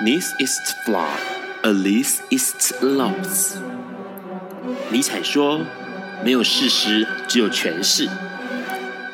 [0.00, 1.18] This is flawed,
[1.64, 3.56] at least it's lost。
[4.90, 5.62] 尼采说
[6.22, 8.08] ：“没有事实，只有诠释。”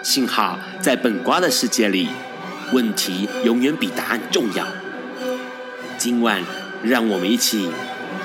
[0.04, 2.10] 幸好在本瓜的世界里，
[2.72, 4.66] 问题永远比答案重要。
[5.96, 6.42] 今晚，
[6.82, 7.70] 让我们一起。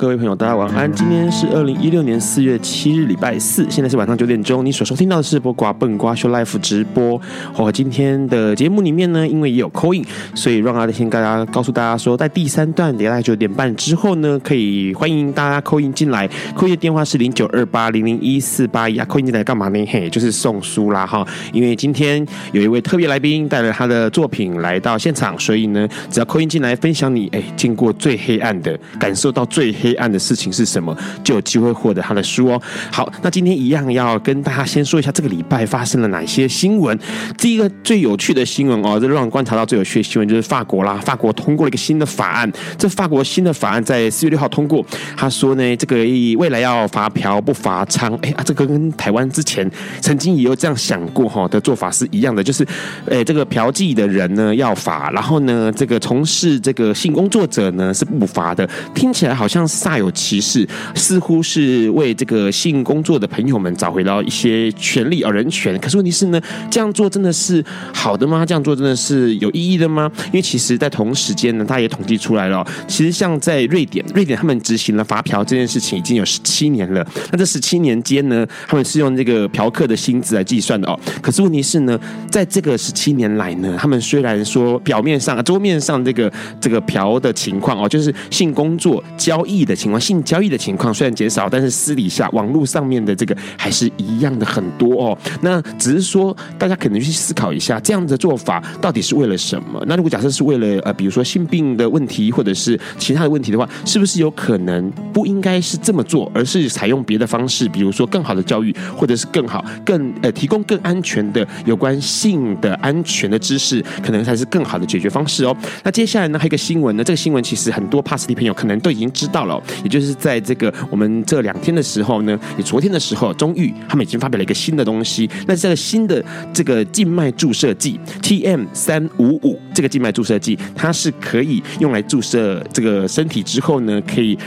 [0.00, 0.90] 各位朋友，大家晚安。
[0.94, 4.64] 今天是二零一六年四月七日，礼拜四，现在是晚上九点钟。
[4.64, 7.20] 你所收听到的是播瓜笨瓜秀 Life 直播。
[7.54, 10.02] 哦，今天的节目里面呢，因为也有 call in，
[10.34, 16.26] 所以让阿先大家告诉大家说，在第三段，大概九点半之后呢，可以欢迎大家 call in 进来。
[16.56, 19.06] call in 的电话是零九二八零零一四八一啊。
[19.06, 19.84] call in 进来干嘛呢？
[19.84, 21.26] 嘿，就是送书啦哈。
[21.52, 29.46] 因为今天有一位特别来宾带了他的作品来到现场，所以呢，只要 call in 进来分享你哎经过最黑暗的感受到。
[29.50, 30.96] 最黑黑暗的事情是什么？
[31.24, 32.62] 就有机会获得他的书哦。
[32.92, 36.96] 好，那今天一样要跟大家先说一下这个礼拜发生了哪些新闻。
[37.36, 42.50] 第一个最有趣的新闻哦，这让人观察到最有趣的新闻就是法国啦，法国通过了一个新的法案。
[42.78, 45.96] 这法国新的法案在四月六号通过，他说呢，这个
[46.38, 48.16] 未来要罚嫖不罚娼。
[48.22, 49.68] 哎啊，这个跟台湾之前
[50.00, 52.64] 曾经也有这样想过哈的做法是一样的，就是
[53.10, 58.64] 哎这个嫖妓的人呢要罚，然后呢这个从事这个性工作者呢是不罚的。
[58.94, 59.30] 听起来。
[59.40, 65.78] 好像是煞有其事，似乎是为这个性工作的朋友们找回了一些权利而人权。
[65.78, 66.38] 可是问题是呢，
[66.70, 67.64] 这样做真的是
[67.94, 68.44] 好的吗？
[68.44, 70.10] 这样做真的是有意义的吗？
[70.26, 77.06] 因为其实，在同时间呢，他也统计出来了，其实像在瑞典，瑞典他们执行了罚嫖这件事情已经有十七年了。
[77.32, 80.98] 那这十七年间呢，他们是用这个嫖客的薪资来计算的哦。
[81.22, 81.98] 可是问题是呢，
[82.30, 89.02] 在这个十七年来呢，他们虽然说表面上、桌面上这个这个嫖的情况哦，就是性工作。
[89.16, 95.18] 交易的情况，性交易的情况虽然减少，但是私底下网络上面的这个还是一样的很多哦。
[95.40, 99.82] 那只是说，大家可能去思考一下，这样的做法到底是为了什么？
[99.86, 115.56] 那如果假设是为了呃，比如说性病的问题，或者是其他的问题的话，是不是有可能不应该是这么做，而是采用别的方式，比如说更好的教育，或者是更好、更呃提供更安全的有关性的安全的知识，可能才是更好的解决方式哦。
[115.84, 119.10] 那接下来呢，还有一个新闻呢，这个新闻其实很多帕斯蒂朋友可能都已经。
[119.12, 125.28] 知道了，也就是在这个我们这两天的时候呢，也昨天的时候，终于他们已经发表了一个新的东西。
[125.46, 134.38] 那这个新的这个静脉注射剂 TM 三五五，这个静脉注射剂，它是可以用来注射这个身体之后呢，可以。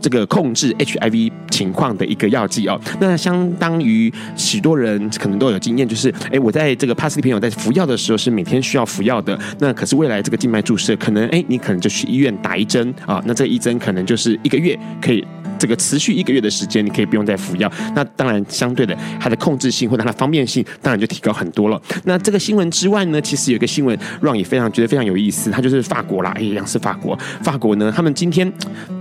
[0.00, 15.24] 这个控制 HIV 情况的一个药剂哦，那相当于许多人可能都有经验，就是哎，我在这个帕斯蒂朋友在服药的时候是每天需要服药的，那可是未来这个静脉注射，可能哎，你可能就去医院打一针啊，那这一针可能就是一个月，可以
[15.58, 17.70] 这个持续一个月的时间，你可以不用再服药。
[17.94, 21.80] 那当然，相对的，它的控制性或者它的方便性，当然就提高很多了。
[22.04, 28.52] 那这个新闻之外呢，其实有一个新闻让你非常觉得非常有意思，它就是法国啦，哎，一样是法国，法国呢，他们今天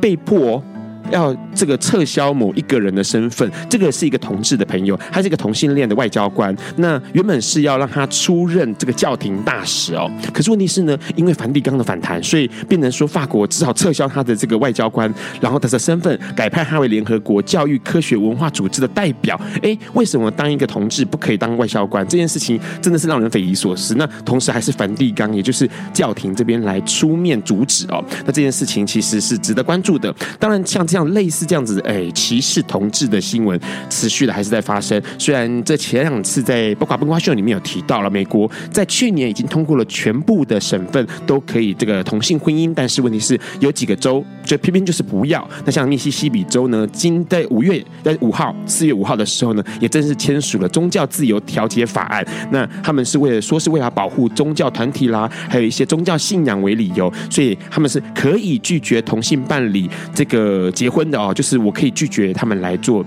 [0.02, 0.64] 被迫。
[1.12, 6.56] 要这个撤销某一个人的身份，这个是一个同志的朋友，他是一个同性恋的外交官。
[6.78, 19.40] 那原本是要让他出任这个教廷大使哦，可是问题是呢，因为梵蒂冈的反弹，所以变成说法国只好撤销他的这个外交官，然后他的身份改派他为联合国教育科学文化组织的代表。
[19.63, 22.06] 哎，为什么当一个同志不可以当外交官？
[22.07, 23.96] 这件事情真的是让人匪夷所思。
[23.96, 28.03] 那同时还是梵蒂冈，也就是教廷这边来出面阻止哦。
[28.25, 30.13] 那这件事情其实是值得关注的。
[30.38, 30.97] 当然，像这样。
[30.97, 34.99] 像类似这样子，哎，歧视同志的新闻持续的还是在发生。
[35.20, 45.47] 虽然这前两次在《八卦笨瓜秀》里面有提到了，美国在去年已经通过了全部的省份都可以这个同性婚姻，但是问题是有几个州就偏偏就是不要。
[45.66, 52.26] 那像密西西比州呢，今在五月在五号四月五号的时候呢，也正式签署了宗教自由调节法案。
[52.52, 60.86] 那他们是为了说是为了保护宗教团体啦，还有一些宗教信仰为理由，所以他们是可以拒绝同性伴侣这个结。
[60.87, 63.05] 结婚的哦，就是我可以拒绝他们来做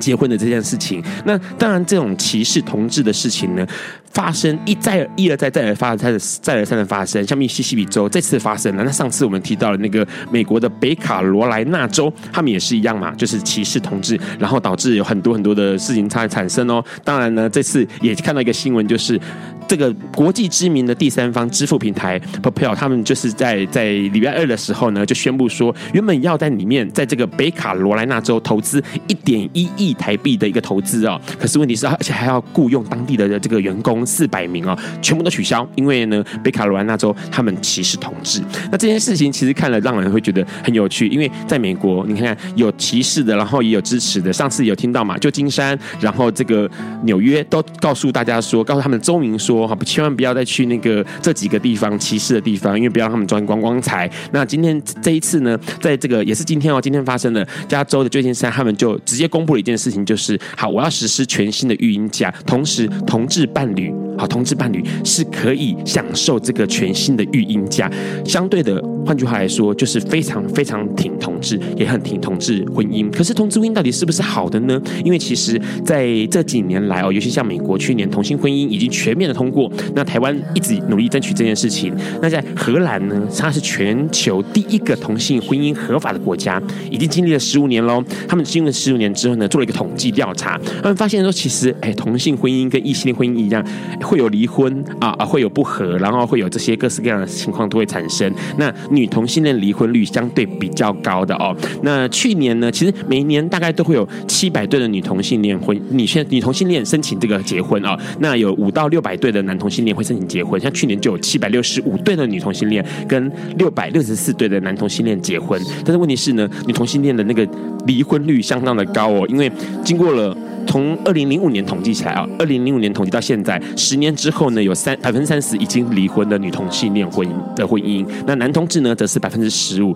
[0.00, 3.64] 结婚的这件事情，那当然这种歧视同志的事情呢，
[4.10, 6.12] 发生一再一而再再而发再
[6.42, 16.84] 再而三的发生，像密西西比州这次发生了，那上次我们提到了那个美国的北卡罗来纳州，他们也是一样嘛，就是歧视同志，然后导致有很多很多的事情才产生哦。
[17.04, 19.20] 当然呢，这次也看到一个新闻，就是。
[19.66, 38.42] 这个国际知名的第三方支付平台 PayPal，他们就是在在礼拜二的时候呢，就宣布说，原本要在里面，在这个北卡罗来纳州投资一点一亿台币的一个投资哦，可是问题是，而且还要雇佣当地的这个员工四百名哦，全部都取消，因为呢，北卡罗来纳州他们歧视同志。
[38.70, 44.32] 那这件事情其实看了让人会觉得很有趣，因为在美国，你看看有歧视的，然后也有支持的。
[44.32, 46.70] 上次有听到嘛，旧金山，然后这个
[47.04, 49.66] 纽约都告诉大家说，告诉他们州民说。
[49.66, 54.10] 哈，千万不要再去那个这几个地方歧视的地方，因为不要让他们赚光光彩。
[54.32, 67.90] 那今天这一次呢，在这个也是今天哦，今天发生的加州的旧金山，他们就直接公布了一件事情，就是好，我要实施全新的育婴假，同时同志伴侣，好，同志伴侣是可以享受这个全新的育婴假。
[68.24, 73.10] 相对的，换句话来说，就是非常非常挺同志，也很挺同志婚姻。
[73.10, 74.80] 可是同志婚姻到底是不是好的呢？
[75.04, 79.50] 因为其实在这几年来哦，尤其像美国，去年同性婚姻已经全面的通。
[79.54, 81.94] 过，那台湾一直努力争取这件事情。
[82.20, 86.60] 那在荷兰呢，它是全球第一个同性婚姻合法的国家，
[86.90, 88.02] 已经经历了十五年喽。
[88.26, 93.64] 他们经历了十五年之后呢，做了一个统计调查，他们发现说，其实哎，同性婚姻跟异性恋婚姻一样，
[94.04, 98.32] 会有离婚啊啊，会有不和，然后会有这些各式各样的情况都会产生。
[98.58, 101.56] 那女同性恋离婚率相对比较高的哦。
[101.82, 117.46] 那去年呢，其实每年大概都会有七百对的女同性恋婚女性女同性恋申请这个结婚啊、那有五到六百对的男同性恋会申请结婚，像去年就有七百六十五对的女同性恋跟六百六十四对的男同性恋结婚，但是问题是呢，女同性恋的那个
[117.86, 119.50] 离婚率相当的高哦，因为
[119.84, 129.94] 经过了从二零零五年统计起来啊，二零零五年统计到现在十年之后呢，有三百分之三十已经离婚的女同性恋婚姻的婚姻，那男同志呢则是百分之十五。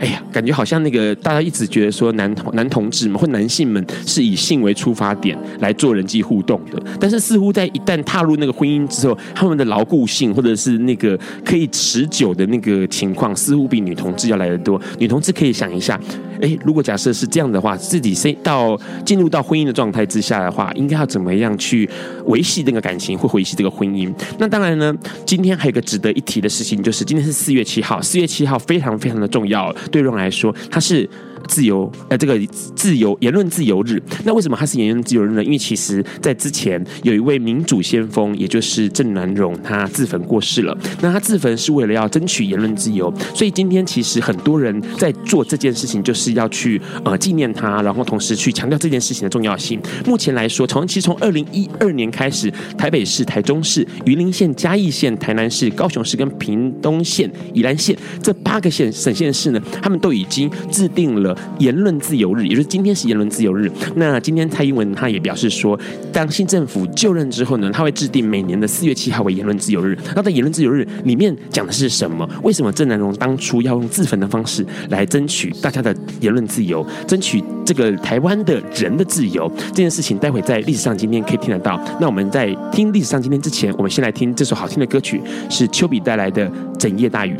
[0.00, 14.80] 哎呀，感觉好像那个大家一直觉得说男同男同志们或男性们是以性为出发点来做人际互动的，但是似乎在一旦踏入那个婚姻之后，他们的牢固性或者是那个可以持久的那个情况，似乎比女同志要来得多。
[15.00, 16.00] 女同志可以想一下，
[16.40, 21.88] 哎，如果假设是这样的话，自己先到进入到婚姻的状态之下的话，应该要怎么样去
[22.26, 24.12] 维系这个感情，或维系这个婚姻？
[24.38, 24.94] 那当然呢，
[25.26, 29.72] 今天还有个值得一提的事情，就是今天是四月七号，四月七号非常非常的重要。
[29.90, 31.08] 对人来说，它是。
[31.46, 32.38] 自由，呃，这个
[32.74, 35.44] 自由言论自由日，那为什么它是言论自由日呢？
[35.44, 40.76] 因为其实在之前有一位民主先锋，也就是郑南榕，他自焚过世了。
[41.00, 49.80] 那他自焚是为了要争取言论自由，所以今天其实很多人在做这件事情，就是要去呃纪念他，然后同时去强调这件事情的重要性。
[50.06, 61.27] 目前来说，从其实从二零一二年开始，台北市、台中市、云林县、嘉义县、台南市、高雄市跟屏东县、宜兰县这八个县省县市呢，他们都已经制定了。
[61.58, 63.70] 言论自由日，也就是今天是言论自由日。
[63.96, 65.78] 那今天蔡英文他也表示说，
[66.12, 69.96] 当新政府就任之后呢，他会制定每年的四月七号为言论自由日。
[70.14, 72.28] 那在言论自由日里面讲的是什么？
[72.42, 79.50] 为什么郑南榕当初要用自焚的方式来争取大家的言论自由，争取这个台湾的人的自由？
[79.68, 81.80] 这件事情待会在历史上今天可以听得到。
[82.00, 86.46] 那我们在听历史上今天之前，我们先来听这首好听的歌曲，是丘比带来的
[86.78, 87.34] 《整夜大雨》。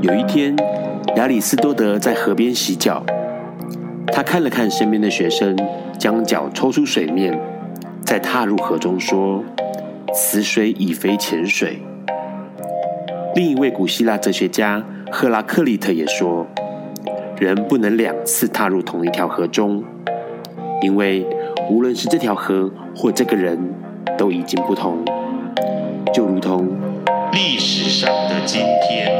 [0.00, 0.54] 有一天。
[1.16, 3.04] 亚里斯多德在河边洗脚，
[4.06, 5.54] 他看了看身边的学生，
[5.98, 7.38] 将脚抽出水面，
[8.02, 9.44] 再踏入河中，说
[10.14, 11.82] ：“此水已非前水。”
[13.36, 16.46] 另一位古希腊哲学家赫拉克利特也说
[17.38, 19.84] ：“人不能两次踏入同一条河中，
[20.80, 21.26] 因为
[21.68, 23.58] 无论是这条河或这个人，
[24.16, 25.04] 都已经不同，
[26.14, 26.68] 就如同
[27.32, 29.12] 历史上的今天。”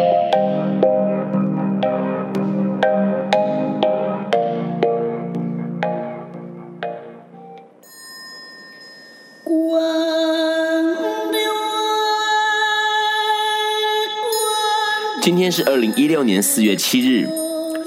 [15.22, 17.28] 今天是二零一六年四月七日，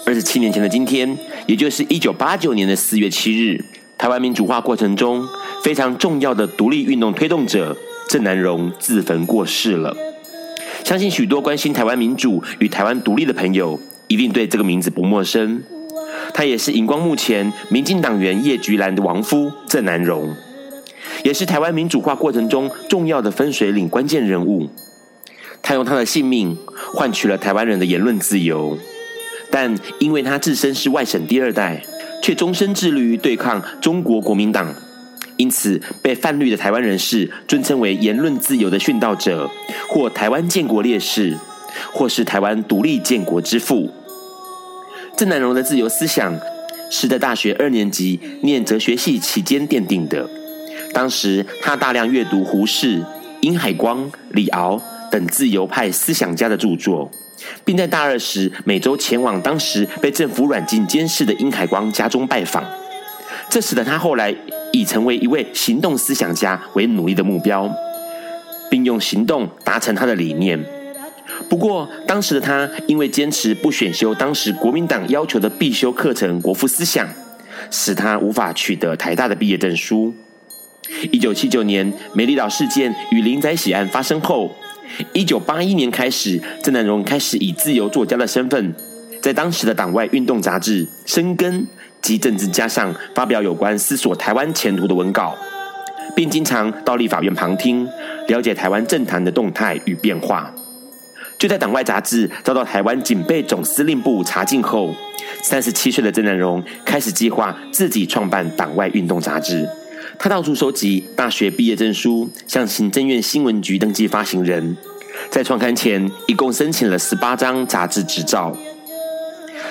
[0.05, 3.61] 二十七年前的今天，也就是一九八九年的四月七日，
[3.97, 5.27] 台湾民主化过程中
[5.61, 7.75] 非常重要的独立运动推动者
[8.07, 9.93] 郑南榕自焚过世了。
[10.85, 13.77] 相信许多关心台湾民主与台湾独立的朋友，
[14.07, 15.61] 一定对这个名字不陌生。
[16.33, 20.33] 他也是荧光幕前民进党员叶菊兰的亡夫郑南榕，
[21.25, 24.69] 也是台湾民主化过程中重要的分水岭关键人物。
[25.67, 26.55] 他用他的性命
[26.93, 28.77] 换取了台湾人的言论自由，
[29.50, 31.84] 但因为他自身是外省第二代，
[32.22, 34.72] 却终身致力于对抗中国国民党，
[35.38, 39.50] 因此被泛绿的台湾人士尊称为言论自由的殉道者，
[39.89, 41.36] 或台湾建国烈士，
[41.91, 43.89] 或是台湾独立建国之父。
[45.17, 46.39] 郑南榕的自由思想
[46.91, 50.29] 是在大学二年级念哲学系期间奠定的。
[50.93, 53.03] 当时他大量阅读胡适、
[53.41, 54.79] 殷海光、李敖
[55.15, 57.10] 等自由派思想家的著作，
[57.63, 62.62] 并在大二时每周前往当时被政府软禁监视的殷海光家中拜访。
[63.50, 64.36] 这使得他后来
[64.74, 67.74] 以成为一位行动思想家为努力的目标，
[68.69, 70.62] 并用行动达成他的理念。
[71.50, 77.07] 不过，当时的他因为坚持不选修当时国民党要求的必修课程《国父思想》，
[77.72, 80.13] 使他无法取得台大的毕业证书。
[81.10, 84.53] 一九七九年美丽岛事件与林宅血案发生后，
[85.13, 88.73] 一九八一年开始，郑南榕开始以自由作家的身份，
[89.21, 91.61] 在当时的党外运动杂志《深耕》
[92.01, 95.35] 及政治家上发表有关思索台湾前途的文稿，
[96.15, 97.87] 并经常到立法院旁听，
[98.27, 100.53] 了解台湾政坛的动态与变化。
[101.37, 104.95] 就在党外杂志遭到台湾警备总司令部查禁后，
[105.41, 109.67] 三十七岁的郑南榕开始计划自己创办党外运动杂志。
[110.17, 114.75] 他到处收集大学毕业证书，向行政院新闻局登记发行人。
[115.29, 118.55] 在创刊前，一共申请了十八张杂志执照。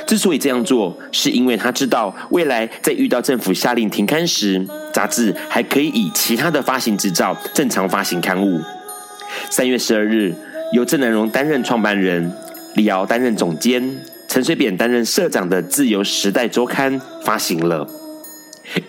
[0.07, 8.61] 之所以这样做，是因为他知道未来在遇到政府下令停刊时，杂志还可以以其他的发行执照正常发行刊物。
[9.51, 10.35] 三月十二日。
[10.73, 12.33] 由郑南榕担任创办人，
[12.75, 13.97] 李敖担任总监，
[14.27, 17.87] 陈水扁担任社长的《自由时代周刊》发行了。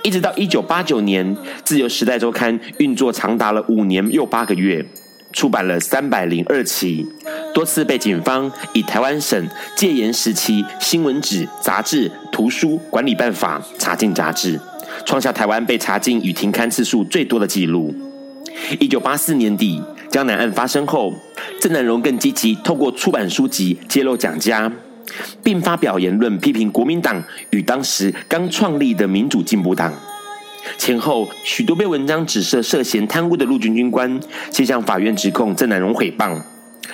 [0.03, 4.85] 一直到一九八九年，《自由时代周刊》运作长达了五年又八个月，
[5.33, 7.05] 出版了三百零二期，
[7.53, 14.59] 多次被警方以台湾省戒严时期新闻纸、杂志、图书管理办法查禁杂志，
[15.05, 17.93] 创下台湾被查禁与停刊次数最多的纪录。
[18.79, 21.13] 一九八四年底，江南案发生后，
[21.59, 24.71] 郑南榕更积极透过出版书籍揭露蒋家，
[25.43, 29.93] 并发表言论批评国民党与当时刚创立的民主进步党。
[30.77, 34.19] 前后许多被文章指涉涉嫌贪污的陆军军官，
[34.51, 36.41] 先向法院指控郑南榕诽谤，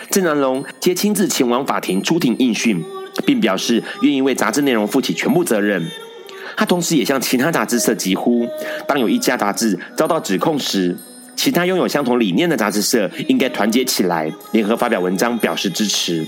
[0.10, 2.84] 郑南榕皆亲自前往法庭出庭应讯，
[3.26, 5.86] 并表示愿意为杂志内容负起全部责任。
[6.58, 8.46] 他同时也向其他杂志社疾呼，
[8.86, 10.98] 当有一家杂志遭到指控时，
[11.38, 16.28] 其他拥有相同理念的杂志社应该团结起来，联合发表文章表示支持。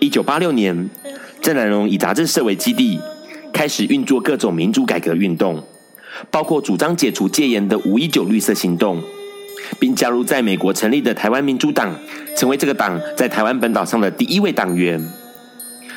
[0.00, 0.90] 一九八六年，
[1.40, 3.00] 郑南榕以杂志社为基地，
[3.52, 5.62] 开始运作各种民主改革运动，
[6.30, 9.02] 包括主张解除戒严的五一九绿色行动，
[9.78, 11.98] 并加入在美国成立的台湾民主党，
[12.36, 15.00] 成为这个党在台湾本岛上的第一位党员。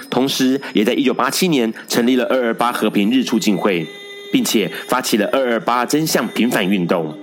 [0.10, 3.86] 同时，也在一九八七年成立了二二八和平日促进会，
[4.32, 7.18] 并且发起了二二八真相平反运动。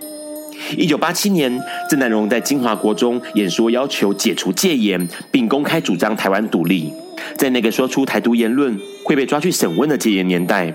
[0.76, 6.92] 一九八七年，郑南榕在金华国中演说，要求解除戒严，并公开主张台湾独立。
[7.36, 10.74] 在那个说出台独言论会被抓去审问的戒严年代，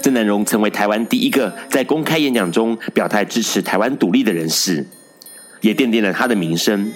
[0.00, 4.86] 郑南榕成为台湾第一个在公开演讲中表态支持台湾独立的人士，
[5.60, 6.90] 也奠定了他的名声。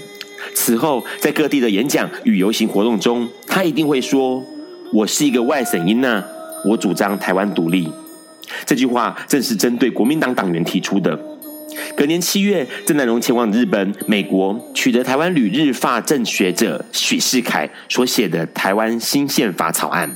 [0.54, 4.42] 此后，在各地的演讲与游行活动中，他一定会说
[4.94, 6.24] ：“我是一个外省音呐，
[6.64, 7.90] 我主张台湾独立。”
[8.64, 11.18] 这句话正是针对国民党党员提出的。
[11.96, 20.08] 隔年七月，郑南榕前往日本、美国，取得台湾旅日法政学者许世楷所写的《台湾新宪法草案》，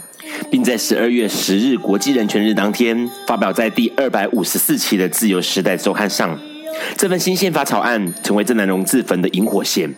[0.50, 6.38] 并在十二月十日国际人权日当天发表在第二百五十四期的《自由时代周刊》上。
[6.96, 9.92] 这份新宪法草案成为郑南榕自焚的引火线。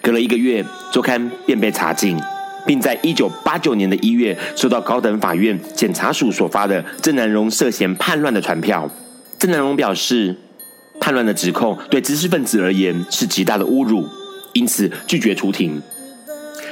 [0.00, 2.16] 隔了一个月，周刊便被查禁，
[2.64, 8.88] 并在一九八九年的一月收到高等法院检察署所发的郑南榕涉嫌叛乱的传票。
[9.38, 10.36] 郑南榕表示。
[11.00, 14.08] 叛乱的指控对知识分子而言是极大的侮辱，
[14.52, 15.82] 因此拒绝出庭，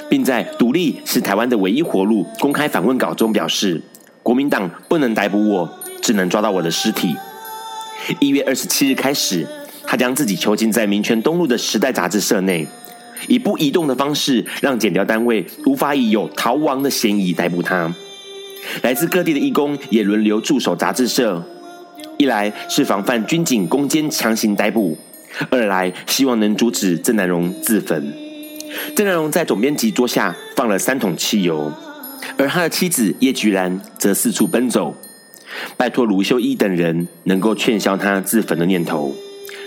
[0.08, 3.82] 并在“独立是台湾的唯一活路”公开反问稿中表示
[4.22, 7.14] ：“国民党不能逮捕我，只能抓到我的尸体。”
[8.20, 9.46] 一月二十七日开始，
[9.84, 12.66] 他将自己囚禁在民权东路的《时代》杂志社内，
[13.28, 17.92] 以不移动的方式，让检调单位无法以有逃亡的嫌疑逮捕他。
[18.82, 21.44] 来自各地的义工也轮流驻守杂志社。
[22.22, 24.96] 一来是防范军警攻坚强行逮捕，
[25.50, 28.14] 二来希望能阻止郑南榕自焚。
[28.94, 31.72] 郑南榕在总编辑桌下放了三桶汽油，
[32.38, 34.94] 而他的妻子叶菊兰则四处奔走，
[35.76, 39.12] 拜托卢秀一等人能够劝消他自焚的念头，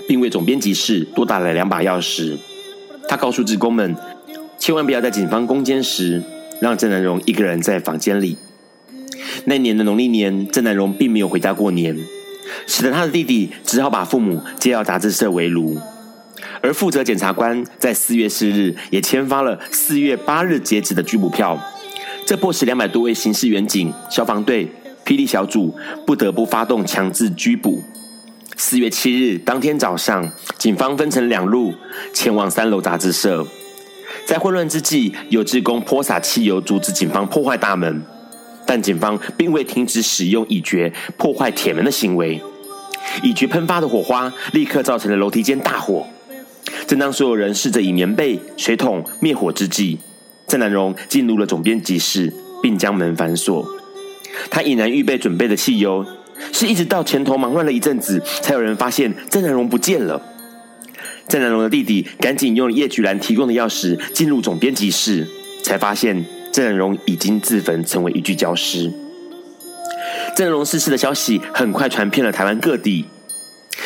[0.08, 2.38] 并为总编辑室多打了两把钥匙。
[3.10, 3.98] 他告诉职工们，
[4.58, 6.24] 千万不要在警方攻坚时
[6.62, 8.38] 让郑南榕一个人在房间里。
[9.44, 12.00] 那年的农历年，郑南榕并没有回家过年，
[12.68, 15.78] 使得他的弟弟只好把父母接到杂志社为奴。
[16.62, 21.60] 而负责检察官在四月四日也签发了四月八日截止的拘捕票，
[22.26, 24.72] 这迫使两百多位刑事员警、消防队、
[25.06, 25.76] 霹雳小组
[26.08, 27.84] 不得不发动强制拘捕。
[28.58, 31.74] 四月七日当天早上，警方分成两路
[32.14, 33.46] 前往三楼杂志社，
[34.26, 38.02] 在混乱之际，有志工泼洒汽油阻止警方破坏大门，
[38.66, 42.42] 但警方并未停止使用乙炔破坏铁门的行为。
[43.24, 46.08] 乙炔喷发的火花立刻造成了楼梯间大火。
[46.88, 50.00] 正当所有人试着以棉被、水桶灭火之际，
[50.48, 53.68] 郑南榕进入了总编辑室，并将门反锁。
[54.50, 56.06] 他已然预备准备的汽油，
[56.52, 60.22] 是一直到前头忙乱了一阵子，才有人发现郑南榕不见了。
[61.28, 65.28] 郑南榕的弟弟赶紧用叶菊兰提供的钥匙进入总编辑室，
[65.64, 68.90] 才发现郑南榕已经自焚，成为一具焦尸。
[70.38, 73.08] 郑南榕逝世的消息很快传遍了台湾各地。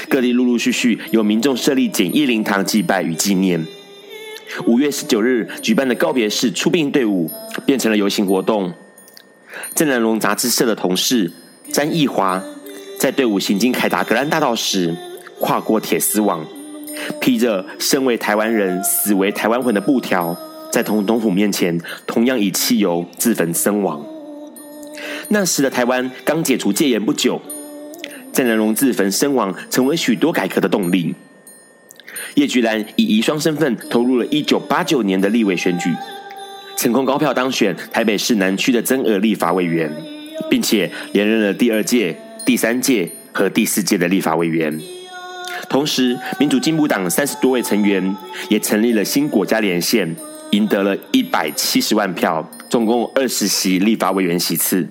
[0.08, 3.66] 各地陆陆续续有民众设立简易灵堂祭拜与纪念。
[4.68, 7.32] 五月十九日举办的告别式出殡队伍
[7.66, 8.72] 变成了游行活动。
[9.74, 11.32] 郑南榕杂志社的同事
[11.74, 12.44] 詹义华
[13.00, 14.96] 在队伍行经凯达格兰大道时，
[15.40, 16.46] 跨过铁丝网，
[17.20, 20.38] 披着“身为台湾人，死为台湾魂”的布条，
[20.72, 24.06] 在总统府面前同样以汽油自焚身亡。
[25.30, 27.42] 那时的台湾刚解除戒严不久。
[28.32, 31.16] 郑南榕自焚身亡，成为许多改革的动力。
[32.36, 35.90] 叶菊兰以遗孀身份投入了一九八九年的立委选举，
[36.78, 39.92] 成功高票当选台北市南区的增额立法委员，
[40.50, 44.80] 并且连任了第二届、第三届和第四届的立法委员。
[45.68, 48.16] 同时，民主进步党三十多位成员
[48.48, 50.16] 也成立了新国家连线，
[50.51, 54.88] 赢得了一百七十万票，总共二十席立法委员席次，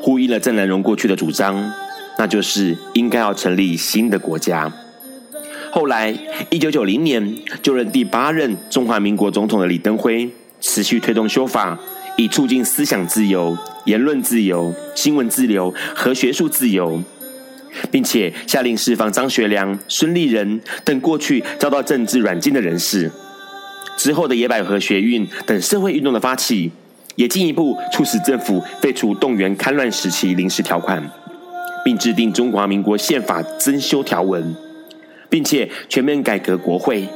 [0.00, 1.72] 呼应了郑南榕过去的主张。
[2.18, 4.70] 那就是应该要成立新的国家。
[5.70, 6.14] 后来，
[6.50, 10.30] 一九九零年就任第八任中华民国总统的李登辉，
[10.60, 11.78] 持续推动修法，
[12.18, 13.56] 以促进思想自由、
[13.86, 17.02] 言论自由、新闻自由和学术自由，
[17.90, 23.10] 并且下令释放张学良、孙立人等过去遭到政治软禁的人士。
[24.00, 26.72] 之后的野百合学运等社会运动的发起，
[27.16, 31.02] 也进一步促使政府废除动员戡乱时期临时条款。
[31.84, 34.54] 并制定中华民国宪法增修条文，
[35.28, 37.08] 并且全面改革国会。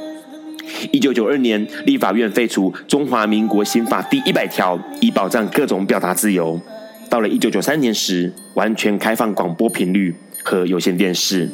[0.91, 6.59] 一九九二年，立法院废除中华民国刑法第一百条，以保障各种表达自由。
[7.09, 11.49] 到了一九九三年时，完全开放广播频率和有线电视。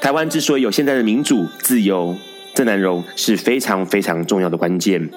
[0.00, 2.16] 台湾之所以有现在的民主自由，
[2.54, 5.10] 郑南榕是非常非常重要的关键。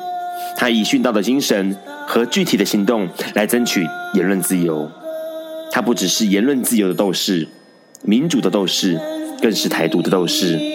[0.58, 1.76] 他以殉道的精神
[2.08, 4.89] 和具体的行动来争取言论自由。
[5.71, 7.48] 他不只是言论自由的斗士，
[8.04, 9.00] 民主的斗士，
[9.41, 10.75] 更是台独的斗士。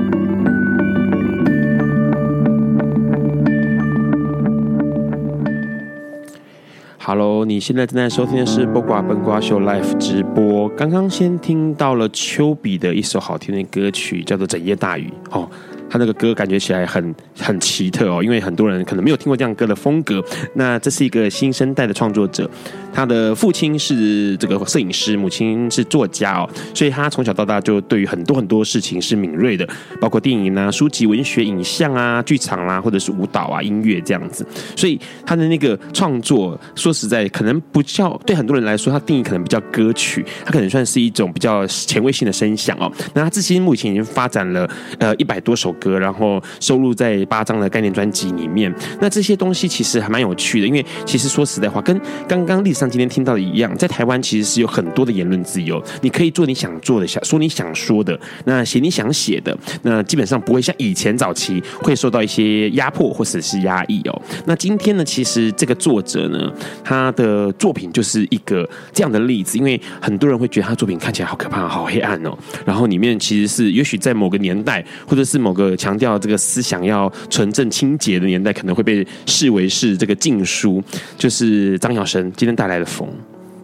[7.11, 10.69] ？Hello，你现在正在收听的是《播瓜笨瓜秀》Live 直播。
[10.69, 15.45] 刚刚先听到了丘比的一首好听的歌曲，叫做《整夜大雨》哦。
[15.89, 20.23] 他那个歌感觉起来很很奇特哦，因为很多人可能没有听过这样歌的风格。
[20.53, 22.49] 那这是一个新生代的创作者，
[22.93, 29.67] 他的父亲是这个摄影师，母亲是作家哦，所以他从小到大就对于很多很多事情是敏锐的，
[29.99, 34.45] 包括电影啊、书籍、文学、影像啊、剧场啦、啊，或者是舞蹈啊、音乐这样子。
[34.75, 42.91] 所以他的那个创作，说实在，可能不叫对很多人来说，他定义可能比较歌曲，他可能算是一种比较前卫性的声响哦。
[43.13, 45.71] 那他至今目前已经发展了呃一百多首。
[45.81, 48.71] 歌，然后收录在八张的概念专辑里面。
[48.99, 64.21] 那这些东西其实还蛮有趣的，因为其实说实在话，跟刚刚历史像今天听到的一样，在台湾其实是有很多的言论自由，你可以做你想做的，想说你想说的，那写你想写的，那基本上不会像以前早期会受到一些压迫或者是压抑哦。
[64.47, 66.51] 那今天呢，其实这个作者呢，
[66.83, 80.83] 他的作品就是一个这样的例子，因为很多人会觉得他作品看起来好可怕、好黑暗哦，然后里面其实是也许在某个年代，或者是某个强调这个思想要纯正清洁的年代，可能会被视为是这个禁书，
[81.15, 83.07] 就是张耀升今天带来的风。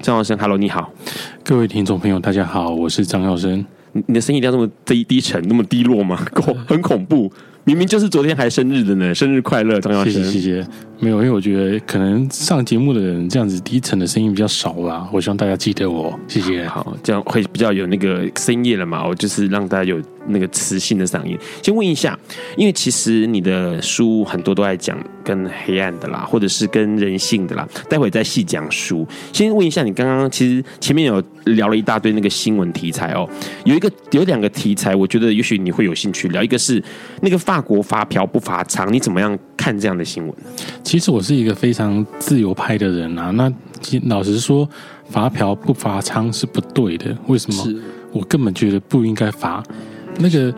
[0.02, 0.92] 张耀生，Hello，你好，
[1.44, 3.66] 各位听众朋友，大家好，我是张耀生。
[4.06, 6.24] 你的声音一定要这么低低沉，那么低落吗？
[6.68, 7.32] 很恐怖，
[7.64, 10.14] 明明就是昨天还生日的呢，生日快乐，张耀生。
[10.14, 10.68] 谢谢，谢谢。
[11.00, 15.10] 没有，因为我觉得可能上节目的人这样子低沉的声音比较少啦。
[15.12, 16.68] 我希望大家记得我，谢谢。
[16.68, 19.04] 好，这样会比较有那个深夜了嘛？
[19.08, 21.38] 我就是让大家有那个磁性的嗓音。
[21.62, 22.18] 先问一下，
[22.56, 29.08] 因为其实你的书很多都在讲跟黑暗的啦，或者是跟人性的啦，待会再细讲书。
[29.32, 33.28] 先问一下，你刚刚其实前面有聊了一大堆那个新闻题材哦，
[33.66, 36.44] 有一个有两个题材，我觉得也许你会有兴趣聊。
[36.44, 36.82] 一个是
[37.22, 40.36] 那个法国罚嫖不罚娼，你怎么样看这样的新闻？
[40.84, 43.52] 其实我是一个非常自由派的人啊，那
[44.06, 44.68] 老实说，
[45.10, 47.16] 罚嫖不罚娼是不对的。
[47.28, 47.64] 为什么？
[47.64, 47.76] 是
[48.12, 49.62] 我根本觉得不应该罚。
[50.20, 50.54] 那个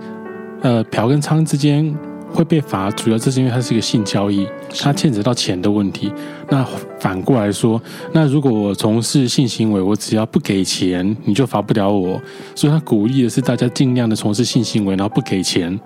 [0.61, 1.95] 呃，嫖跟娼之间
[2.31, 4.45] 会被罚，主要就是因为它是一个性交易，
[4.79, 6.11] 它牵扯到钱的问题。
[6.49, 6.65] 那
[6.99, 12.21] 反过来说，那如果我从事性行为，我只要不给钱，你就罚不了我。
[12.55, 15.79] 所以他鼓励的是大家尽量的从事性行为，然后不给钱。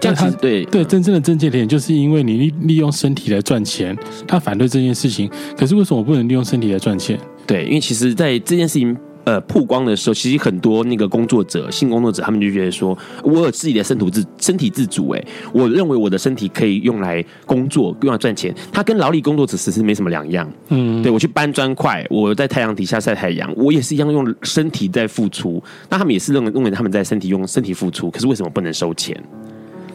[0.00, 3.96] 这样他对对真正的症结点，就是因为你利利用身体来赚钱，
[4.28, 5.28] 他反对这件事情。
[5.56, 7.18] 可是为什么我不能利用身体来赚钱？
[7.46, 8.96] 对，因为其实，在这件事情
[9.28, 18.54] 呃曝光的时候，其实很多那个工作者、性工作者，他们就觉得说，我有自己的身体自身体自主，哎，我认为我的身体可以用来工作，用来赚钱。
[18.72, 20.50] 他跟劳力工作者其实没什么两样。
[20.68, 25.62] 嗯，对，我去搬砖块，我在太阳底下晒太阳，我也是一样用身体在付出。
[25.90, 29.14] 那他们也是认为认为他们在身体用身体付出，可是为什么不能收钱？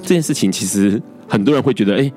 [0.04, 2.12] 这件事情其实很多人会觉得，哎，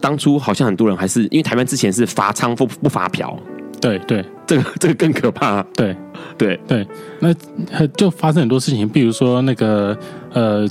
[0.00, 3.38] 当初好像很多人还是因为台湾之前是罚娼不不罚嫖，
[3.80, 5.96] 对对，这个这个更可怕，对
[6.36, 6.86] 对对，
[7.20, 7.34] 那
[7.96, 9.96] 就发生很多事情，比如说那个
[10.32, 10.68] 呃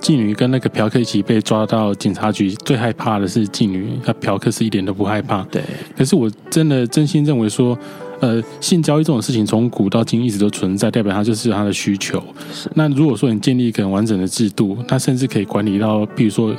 [0.00, 5.62] 妓女跟那个嫖客一起被抓到警察局，最害怕的是妓女，那嫖客是一点都不害怕，对。
[5.96, 7.78] 可是我真的真心认为说。
[8.20, 12.20] 呃，性交易这种事情从古到今一直都存在，代表它就是它的需求。
[12.52, 12.68] 是。
[12.74, 16.52] 那如果说你建立一个很完整的制度，它甚至可以管理到，比如说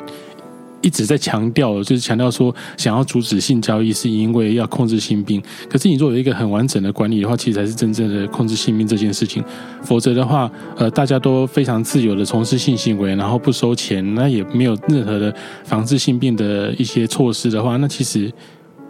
[0.82, 5.42] 一直在强调，就是强调说想要阻止性交易是因为要控制性病。
[5.70, 9.44] 可是你做有一个很完整的管理的话，其实才是真正的控制性病这件事情。
[9.84, 18.32] 否则的话，呃，大家都非常自由的从事性行为，然后不收钱，那也没有任何的防治性病的一些措施的话，那其实。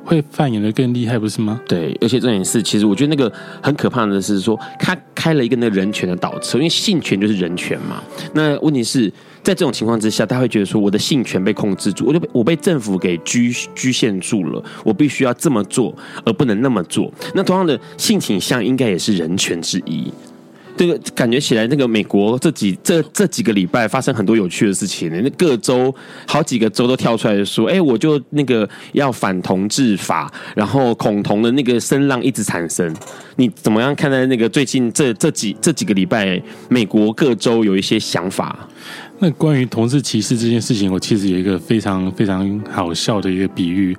[0.10, 1.62] 会扮演的更厉害，不是吗？
[1.68, 8.02] 对，而且重点是，其实我觉得那个很可怕的是说，他开了一个那个人权的倒车，因为性权就是人权嘛。
[8.34, 9.08] 那问题是
[9.44, 15.96] 在这种情况之下，他会觉得说，我的性权被控制住，我就被我被政府给拘局限住了，我必须要这么做，
[16.26, 17.14] 而不能那么做。
[17.36, 20.12] 那同样的性倾向应该也是人权之一。
[20.80, 25.12] 这个感觉起来，那个美国这几这这几个礼拜发生很多有趣的事情。
[25.22, 25.94] 那各州
[26.26, 32.96] 好几个州都跳出来说：“哎，我就那个要反同志法，然后恐同的那个声浪一直产生。”
[33.36, 38.66] 你怎么样看待那个最近这这几这几个礼拜美国各州有一些想法？
[39.20, 43.94] 那关于同志歧视这件事情，我其实有一个非常非常好笑的一个比喻，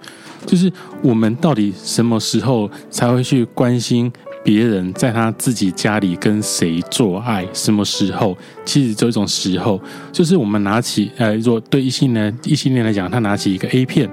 [0.46, 4.10] 就是我们到底什么时候才会去关心？
[4.42, 8.36] 别人在他自己家里跟谁做爱，什么时候？
[8.64, 9.80] 其实这种时候，
[10.12, 14.08] 就是我们拿起，呃，如果对异性恋异性恋来讲，他拿起一个 A 片；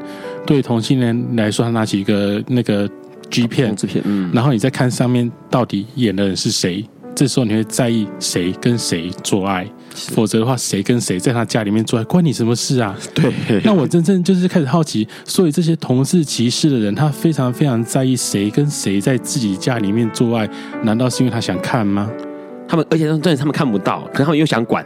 [0.45, 2.89] 对同性恋来说，他拿起一个那个
[3.29, 6.85] G 片，片，嗯，然后你再看上面到底演的人是谁。
[7.17, 12.95] 这时候你会在意谁跟谁做爱，否则的话，谁跟谁在他家里面做爱，关你什么事啊？
[13.15, 13.33] 对。
[13.63, 20.47] 那我真正就是开始好奇，所以这些同事歧视的人，他非常非常在意谁跟谁在自己家里面做爱，
[20.83, 22.07] 难道是因为他想看吗？
[22.67, 24.85] 他们而且但是他们看不到，可是他们又想管，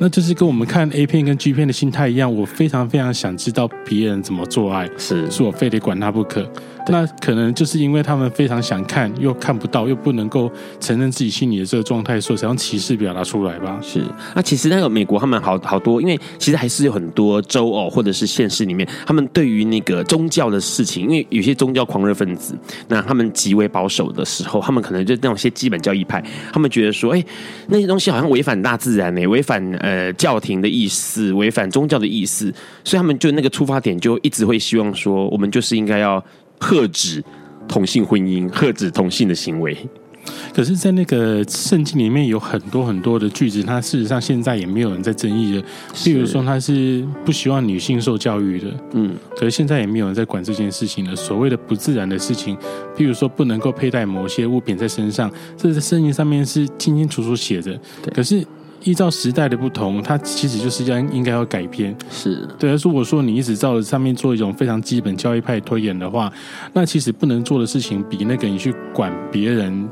[0.00, 2.32] 那就是跟我们看 A 片跟 G 片的心态一样。
[2.32, 6.48] 我非常非常想知道别人怎么做爱，是，是我非得管他不可。
[6.90, 13.78] 那可能就是因为他们非常想看，又看不到，又不能够承认自己心里的这个状态，所以才用歧视表达出来吧。
[13.82, 14.02] 是。
[14.34, 22.56] 那其实那个美国他们好好多，因为其实还是有很多州哦，或者是县市里面，他们对于那个宗教的事情，因为有些宗教狂热分子，
[22.88, 27.22] 那他们极为保守的时候，他们可能就那种些基本教义派，他们觉得说，哎，
[27.66, 32.52] 那些东西好像违反大自然呢，违反呃教廷的意思，违反宗教的意思，
[32.84, 36.24] 所以他们就那个出发点就一直会希望说，我们就是应该要。
[36.60, 37.22] 遏止
[37.68, 39.78] 同性婚姻，喝止同性的行为。
[40.52, 45.64] 可是，在那个圣经里面有很多很多的句子，它事实上现在也没有人在争议的。
[46.04, 51.14] 比如说，他是不希望女性受教育的，嗯，可是现在也没有人在管这件事情了。
[51.14, 52.56] 所谓的不自然的事情，
[52.96, 57.78] 譬如说不能够佩戴某些物品在身上，这在圣经上面是清清楚楚写着。
[58.12, 58.44] 可是
[58.84, 61.96] 依照时代的不同，它其实就是要应该要改编。
[62.10, 62.74] 是对。
[62.76, 66.32] 如果说你一直照着上面做一种非常基本教育派推演的话，
[66.72, 69.88] 那其实不能做的事情比那个你去管别人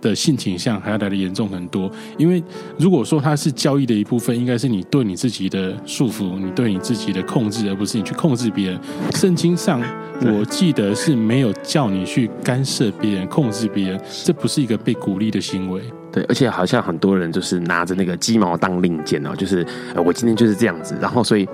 [0.00, 2.42] 的性倾向还要来的严重很多，因为
[2.78, 8.80] 如果说它是交易的一部分，应该是你对你自己的束缚，你对你自己的控制，而不是你去控制别人。
[9.14, 9.80] 圣经上
[10.20, 15.82] 我记得是没有叫你去干涉别人、控制别人，这不是一个被鼓励的行为。
[16.12, 19.66] 对，而且好像很多人就是拿着那个鸡毛当令箭哦，就是
[20.04, 21.46] 我今天就是这样子，然后所以。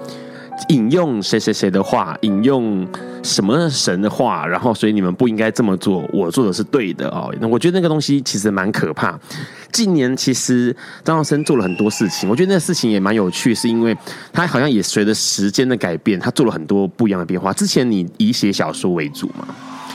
[0.68, 2.86] 引用谁谁谁的话，引用
[3.22, 7.32] 什么神的话，然后所以你们不应该这么做，我做的是对的哦。
[7.40, 9.18] 那我觉得那个东西其实蛮可怕。
[9.70, 13.96] 近年其实张耀森做了很多事情，我觉得那个事情也蛮有趣，是因为
[14.32, 17.52] 他好像也随着时间的改变，他做了很多不一样的变化。
[17.52, 19.46] 之前你以写小说为主嘛，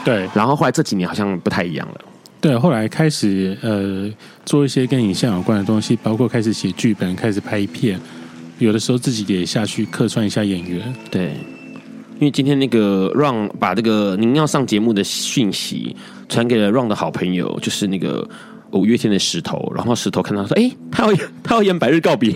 [0.06, 2.02] 对，然后后来这几年好像不太一样了，
[2.40, 4.08] 对，后来开始呃
[4.46, 8.00] 做一些跟影像有关的东西，包括开始写剧本，开始拍片。
[8.66, 11.34] 有的时候自己也下去客串一下演员，对，
[12.16, 15.96] 因为今天那个让把这个您要上节目的讯息
[16.30, 18.28] 传给了让的好朋友，就是那个
[18.72, 22.32] 五月天的石头，然后石头看到说，哎，他要他要演《百日告别》。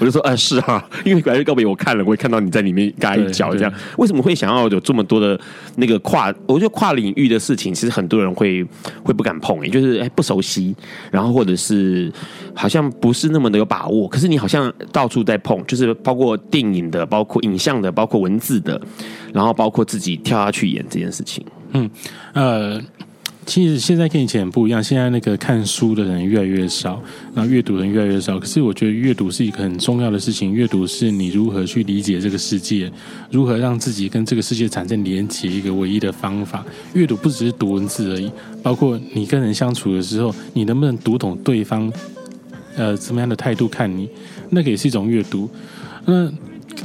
[0.00, 5.38] 我就说，啊，是啊，因为《白日告别》我看了，我也看到你在里面嘎一脚，这样为什么会想要有这么多的
[5.76, 6.32] 那个跨？
[6.46, 8.64] 我觉得跨领域的事情，其实很多人会
[9.02, 10.74] 会不敢碰，也就是哎不熟悉，
[11.10, 12.12] 然后或者是
[12.54, 14.06] 好像不是那么的有把握。
[14.08, 18.80] 可是你好像到处在碰，就是包括电影的，包括影像的，包括文字的，
[19.32, 21.44] 然后包括自己跳下去演这件事情。
[21.72, 21.90] 嗯，
[22.32, 22.80] 呃。
[23.46, 27.00] 其实现在跟以前不一样，现在那个看书的人越来越少，
[27.32, 28.40] 那阅读人越来越少。
[28.40, 32.90] 可是我觉得阅读是一个很重要的事情，阅读是你如何去理解这个世界，
[33.30, 36.66] 如何让自己跟这个世界产生连结一个唯一的方法。
[36.92, 38.30] 阅读不只是读文字而已，
[38.64, 41.90] 包括你跟人相处的时候，你能不能读懂对方，
[42.74, 44.08] 呃，怎么样的态度看你，
[44.50, 45.48] 那个也是一种阅读。
[46.04, 46.30] 那。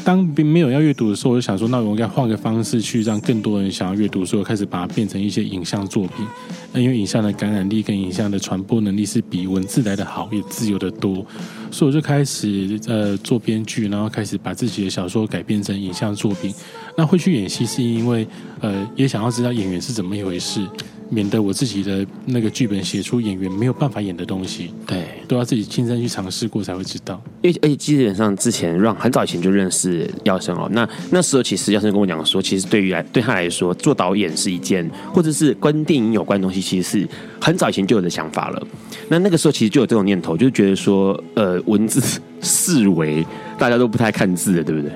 [0.03, 6.25] 当并没有要阅读的时候，我就想说，那我应该换个方式去让更多人想要阅读，所以我开始把它变成一些影像作品。
[6.73, 11.25] 那因为影像的感染力跟影像的传播能力是比文字来的好，也自由的多，
[11.69, 16.53] 所以我就开始呃做编剧，然后开始把自己的小说改编成影像作品。
[16.97, 18.27] 那会去演戏是因为
[18.59, 20.65] 呃也想要知道演员是怎么一回事。
[21.13, 27.21] 免得我自己的那个剧本写出演员没有办法演的东西，对，都要自己亲身去尝试过才会知道。
[27.41, 37.07] 因为而且基本上之前让很早以前就认识耀生哦，那那时候其实耀生跟我讲说，其实对于来对他来说，做导演是一件，或者是跟电影有关的东西，其实是
[37.41, 38.67] 很早以前就有的想法了。
[39.09, 42.01] 那那个时候其实就有这种念头，就是觉得说，呃，文字
[42.39, 43.25] 四维，
[43.57, 44.91] 大家都不太看字的，对不对？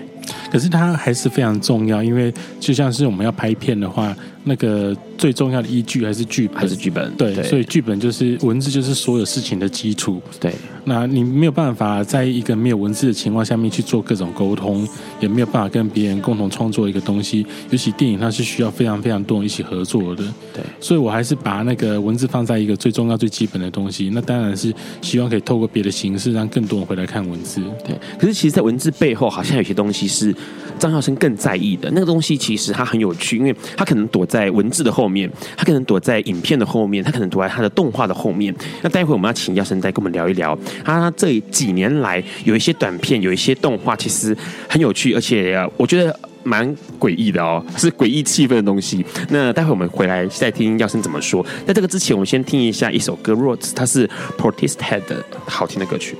[0.51, 4.15] 可是它还是非常重要，因为就像是我们要拍片的话，
[4.45, 4.95] 那个。
[5.17, 7.09] 最重要的依据还是剧本，还是剧本。
[7.15, 10.21] 对，对，所以剧本就是文字，就是所有事情的基础。
[10.41, 10.53] 对，
[10.83, 14.85] 那你没有办法在一个没有文字的情况下面去做各种沟通，
[15.21, 17.47] 也没有办法跟别人共同创作一个东西。
[17.71, 20.23] 尤其电影，它是需要非常非常多人一起合作的。
[20.53, 24.09] 对，所以我还是把那个文字放在一个最重要、最基本的东西。
[24.13, 27.61] 那当然是希望可以透过别的形式，让更多人回来看文字。
[27.85, 30.35] 对，可是其实，在文字背后，好像有些东西是
[30.77, 31.89] 张孝生更在意的。
[31.91, 35.85] 那个东西其实它很有趣，因为它可能躲在在文字的后面，他可能。
[35.85, 38.51] 躲在影片的后面，他可能躲在他的动画的后面。
[38.81, 44.35] 那待会我们要请耀生再跟我们聊一聊，他这几年来有一些短片，有一些动画，其实
[44.67, 49.05] 很有趣，而且我觉得蛮诡异的哦，是诡异气氛的东西。
[49.29, 51.45] 那待会我们回来再听耀生怎么说。
[51.67, 56.17] 在这个之前，我们先听一下一首歌，Roots，它是 Portishead 的好听的歌曲。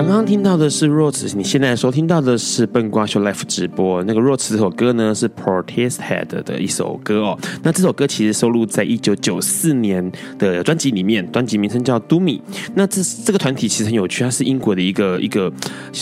[0.00, 4.02] 刚刚听到的是 r o s 你现在收听到的是笨瓜秀 Live 直播。
[4.04, 7.38] 那个 r o s 这首歌呢是 Protest Head 的一首歌哦。
[7.62, 12.40] 那这首歌其实收录在一九九四年的专辑里面，专辑名称叫 Do Me。
[12.74, 15.52] 那这这个团体其实很有趣，它是英国的一个一个，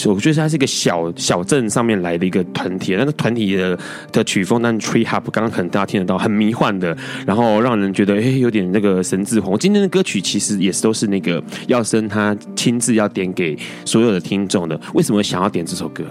[0.06, 2.94] 我觉得它是一个小小镇上面来的一个团体。
[2.94, 3.76] 那个团体的
[4.12, 9.58] 的曲风，但 Tree Hop 刚刚可能大家听得到，很迷幻的，然后让人觉得哎有点那个神志红。
[9.58, 13.58] 今天的歌曲其实也是都是那个耀生他亲自要点给。
[13.88, 16.05] 所有的听众的，为什么想要点这首歌？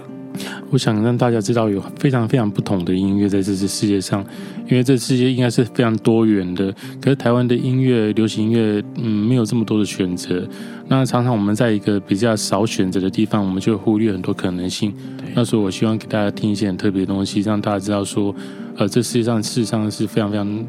[0.68, 4.24] 我想让大家知道，有非常非常不同的音乐在这次世界上，
[4.68, 6.74] 因为这世界应该是非常多元的。
[7.00, 10.44] 可是台湾的音乐，流行音乐，嗯，没有这么多的选择。
[10.88, 14.92] 那常常我们在一个比较少选择的地方，我们就会忽略很多可能性。
[15.34, 18.34] 那所以我希望给大家听一些很特别的东西，让大家知道说，
[18.76, 20.66] 呃，这世界上事实上是非常非常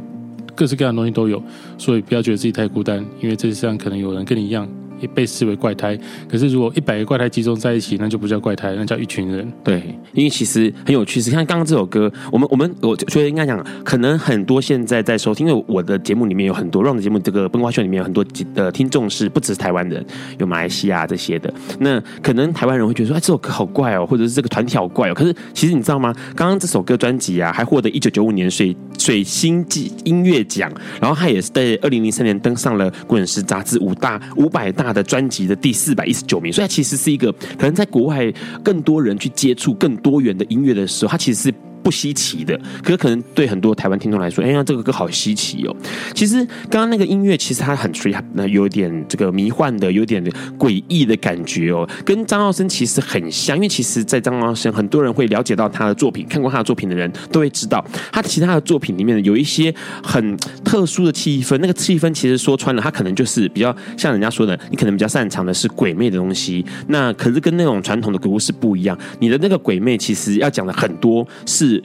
[0.53, 1.41] 各式各样的东西都有，
[1.77, 4.67] 所以不要觉得自己太孤单，因为这世上可能有人跟你一样。
[4.99, 5.95] 也被视为怪胎，
[6.27, 9.47] 可是如果一百个怪胎集中在一起，那就不叫怪胎，那叫一群人。
[9.63, 9.81] 对，
[10.13, 11.19] 因为其实很有趣。
[11.19, 20.05] 是看刚刚这首歌，我们我们我觉得应该讲，可能很多现在在收听，因为我的节目里面有很多 Ron 的节目，这个崩瓜秀里面有很多的听众是不只是台湾人，
[20.37, 21.53] 有马来西亚这些的。
[21.79, 25.13] 那可能台湾人会觉得说，哎，这首歌好怪哦，或者是这个团体好怪哦。
[25.13, 26.15] 可是其实你知道吗？
[26.37, 38.31] 刚刚这首歌专辑啊，还获得一九九五年水水星记音乐奖，然后他也是在二零零三年登上了《滚石》杂志五大五百大他的专辑的第四百一十九名，所以它其实是一个可能在国外
[38.63, 41.53] 更多人去接触更多元的音乐的时候，它其实是。
[41.83, 45.75] 不稀奇的，可是可能对很多台湾听众来说，哎呀，这个歌好稀奇哦。
[46.13, 46.37] 其实
[46.69, 50.23] 刚刚那个音乐，其实它很 free，那有点这个迷幻的，有点
[50.57, 53.55] 诡异的感觉哦，跟张傲生其实很像。
[53.57, 61.57] 因为其实，在张傲生，很多人会了解到他的作品，看过他的作品的人都会知道，他其他的作品里面有一些很特殊的气氛。
[61.57, 66.65] 那个气氛其实说穿了，他可能就是比较像人家说的，你可能比较擅长的是鬼魅的东西。
[66.87, 71.78] 那可是跟那种传统的鬼故事不一样，你的那个鬼魅其实要讲的很多是。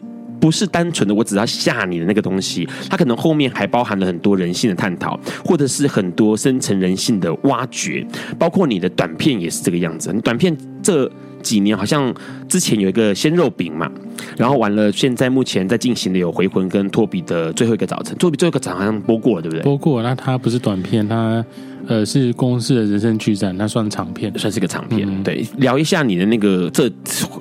[0.45, 8.07] 不是单纯的我只要吓你的那个东西，它可能后面还包含了很多人性的探讨，或者是很多深层人性的挖掘，
[8.39, 10.13] 包括你的短片也是这个样子。
[10.13, 12.15] 你短片这几年好像
[12.47, 13.91] 之前有一个鲜肉饼嘛，
[14.37, 19.63] 然后完了，现在目前在进行的有回魂跟托比的最后一个早晨，托比最后一个早晨好像播过了，对不对？
[19.63, 21.43] 播过，那它不是短片，它。
[21.87, 25.09] 呃，是公司的人生剧展，那算长片，算是个长片。
[25.09, 26.91] 嗯、对，聊一下你的那个这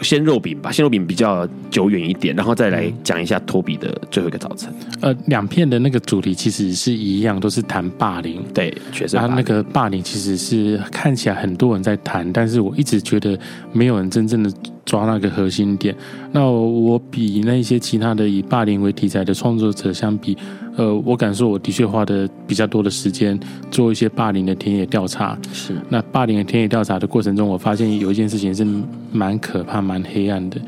[0.01, 4.73] 鲜肉饼吧，鲜肉饼比较久远一点，然后再来讲一下托比的最后一个早晨。
[5.01, 8.43] 呃，两片的那个主题其实是一样，都是谈霸凌。
[8.53, 9.15] 对，确实。
[9.17, 13.37] 他那个霸凌其实是看起来很多人在谈，但是我一直觉得
[13.71, 14.51] 没有人真正的
[14.85, 15.95] 抓那个核心点。
[16.31, 20.37] 那我比那些其他的以霸凌为题材的创作者相比。
[20.75, 25.37] 呃，我敢说，我的确花的比较多的时间做一些霸凌的田野调查。
[25.51, 28.65] 是，那霸凌的田野调查的过程中，我发现有一件事情是
[29.11, 30.59] 蛮可怕、蛮黑暗的，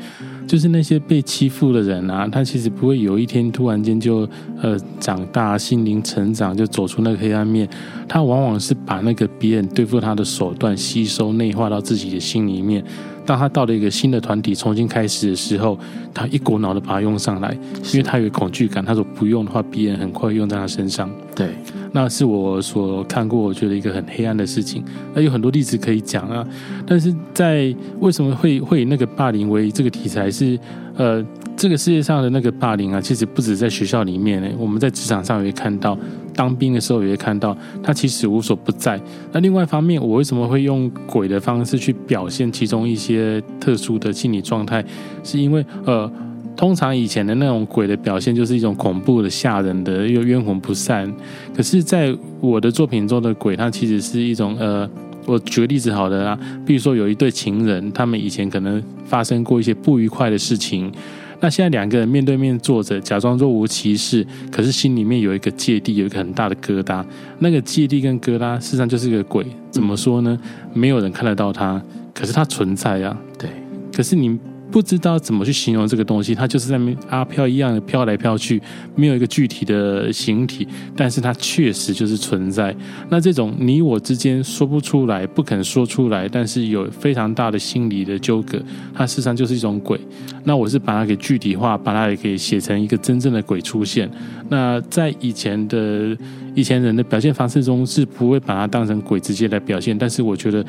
[0.46, 4.18] 就是那些被欺负的人啊，他其实不会有一天突然间就
[4.62, 7.68] 呃长大、心灵成长，就走出那个黑暗面。
[8.06, 12.84] 他往往是把那个别人对付他的手段吸收、内化到自己的心里面。
[13.26, 15.78] 当他到了一个新的团体重新开始的时候，
[16.14, 17.52] 他一股脑的把它用上来，
[17.92, 18.84] 因为他有恐惧感。
[18.84, 21.10] 他说不用的话，别人很快用在他身上。
[21.34, 21.50] 对，
[21.92, 24.84] 那是我所看过，我觉得一个很黑暗的事情。
[25.12, 26.46] 那有很多例子可以讲啊，
[26.86, 30.58] 但是在为什么会会以那个霸凌为这个题材是
[30.96, 31.24] 呃。
[31.56, 35.98] 这个世界上的那个霸凌啊，其实不止在学校里面呢，我们在职场上也会看到，
[36.34, 39.00] 当兵的时候也会看到，它其实无所不在。
[39.32, 44.84] 那另外一方面，我为什么会用鬼的方式去表现其中一些特殊的心理状态？
[45.24, 46.10] 是因为呃，
[46.54, 51.10] 通常以前的那种鬼的表现就是一种恐怖的、吓人的，又冤魂不散。
[51.54, 54.86] 可是，在我的作品中的鬼，它其实是一种呃，
[55.24, 60.92] 我举个例子好的啦，比如说有一对情人，他们以前可能发生过一些不愉快的事情。
[61.40, 67.04] 那现在两个人面对面坐着，假装若无其事，可是心里面有一个芥蒂，有一个很大的疙瘩。
[67.38, 69.46] 那个芥蒂跟疙瘩，事实上就是个鬼。
[69.70, 70.38] 怎么说呢？
[70.72, 71.82] 没有人看得到它，
[72.14, 73.16] 可是它存在啊。
[73.38, 73.50] 对，
[73.92, 74.38] 可是你。
[74.70, 78.60] 不知道怎么去形容这个东西，它就是在阿飘一样的飘来飘去，
[78.94, 82.74] 没有一个具体的形体，但是它确实就是存在。
[83.08, 88.60] 那这种你我之间说不出来、不肯说出来，但是有非常大的心理的纠葛，
[88.94, 89.98] 它事实上就是一种鬼。
[90.44, 94.10] 那我是把它给具体化，把它给写成一个真正的鬼出现。
[94.48, 96.16] 那在以前的
[96.54, 100.64] 以前人的表现方式中是不会把它当成鬼直接来表现，但是我觉得。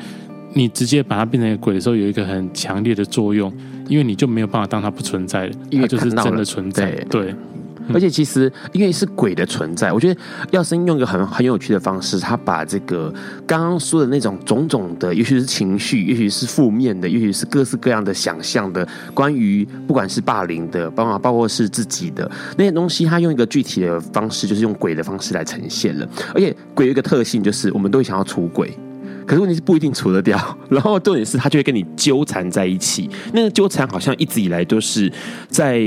[0.58, 3.52] 你直接把它变成一个鬼的时候，有一个很强烈的作用，
[3.86, 6.90] 因为你就没有办法当它不存在了，它就是真的存在。
[7.08, 7.34] 对，对
[7.94, 13.14] 而且其实因为是鬼的存在，我觉得耀生用一个很很有趣的方式，他把这个
[13.46, 26.08] 刚刚说的那种种种的，也许是情绪，也许是负面的，也许是各式各样的想象的，关于不管是霸凌的，包括包括是自己的那些东西，他用一个具体的方式，就是用鬼的方式来呈现了。
[26.34, 28.76] 而且鬼有一个特性，就是我们都会想要出轨。
[29.28, 30.38] 可是问题是不一定除得掉，
[30.70, 33.08] 然后重点是他就会跟你纠缠在一起。
[33.34, 35.12] 那个纠缠好像一直以来都是
[35.48, 35.80] 在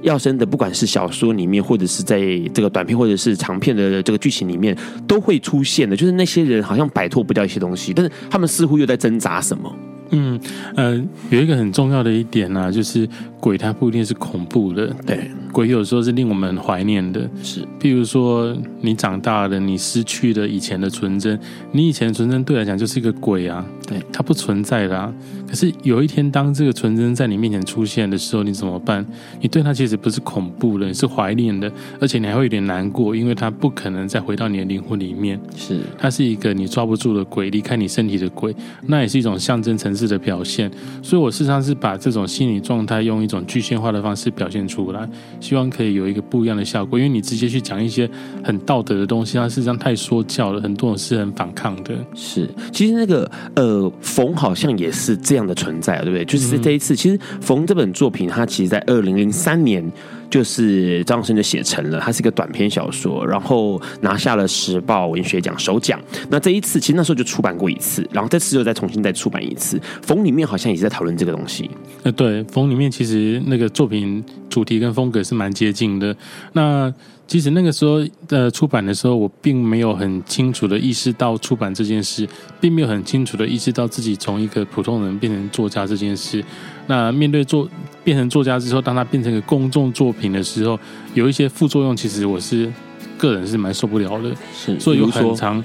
[0.00, 2.18] 要生的，不管是小说里面，或者是在
[2.54, 5.94] 这个短片或者是长片的这个剧情里面，都会出现的。
[5.94, 9.70] 就是那些人好像摆脱不掉一些东西，但是他们似乎又在挣扎什么。
[10.14, 10.38] 嗯
[10.76, 13.08] 呃，有一个很重要的一点呢、就是
[13.42, 21.36] 鬼它不一定是恐怖的，对，鬼有时候是令我们怀念的，是，譬如说你长大了，你失去了以前的纯真，
[21.72, 25.14] 你以前的纯真对来讲就是一个鬼啊，对，它不存在啦、啊。
[25.48, 29.04] 可是有一天，当这个纯真在你面前出现的时候，你怎么办？
[29.40, 31.70] 你对它其实不是恐怖的，你是怀念的，
[32.00, 38.54] 而且你还会有点难过，因为它不可能再回到你的灵魂里面，是，它是一个你抓不住的鬼，离开你身体的鬼，
[38.86, 40.70] 那也是一种象征层次的表现。
[41.02, 45.06] 所以我事实上是把这种心理状态用一种具象化的方式表现出来，
[45.38, 46.98] 希望可以有一个不一样的效果。
[46.98, 48.08] 因为你直接去讲一些
[48.42, 51.92] 很道德的东西，它事实上太说教了，很多人是很反抗的。
[52.14, 55.42] 是，其实那个呃，冯好像也是这样。
[55.42, 56.24] 的存在，对不对？
[56.24, 59.84] 就是这一次，其实冯这本作品，它其实在二零零三年
[60.32, 66.00] 就是张生就写成了，它是一个短篇小说，然后拿下了时报文学奖首奖。
[66.30, 69.78] 那这一次，其实那时候就出版过一次，然后这次又再重新再出版一次。
[70.00, 71.70] 冯里面好像也在讨论这个东西。
[72.02, 76.16] 呃，对，冯里面其实那个作品主题跟风格是蛮接近的。
[76.54, 76.90] 那
[77.32, 82.28] 其实那个时候呃出版的时候，我并没有很清楚的意识到出版这件事，
[82.60, 86.44] 并没有很清楚的意识到自己从一个普通人变成作家这件事。
[86.88, 87.66] 那面对作
[88.04, 90.78] 变成作家之后，当他变成一个公众作品的时候，
[91.14, 92.70] 有一些副作用，其实我是
[93.16, 94.30] 个人是蛮受不了的。
[94.54, 95.64] 是，所以有很长，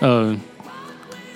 [0.00, 0.34] 呃。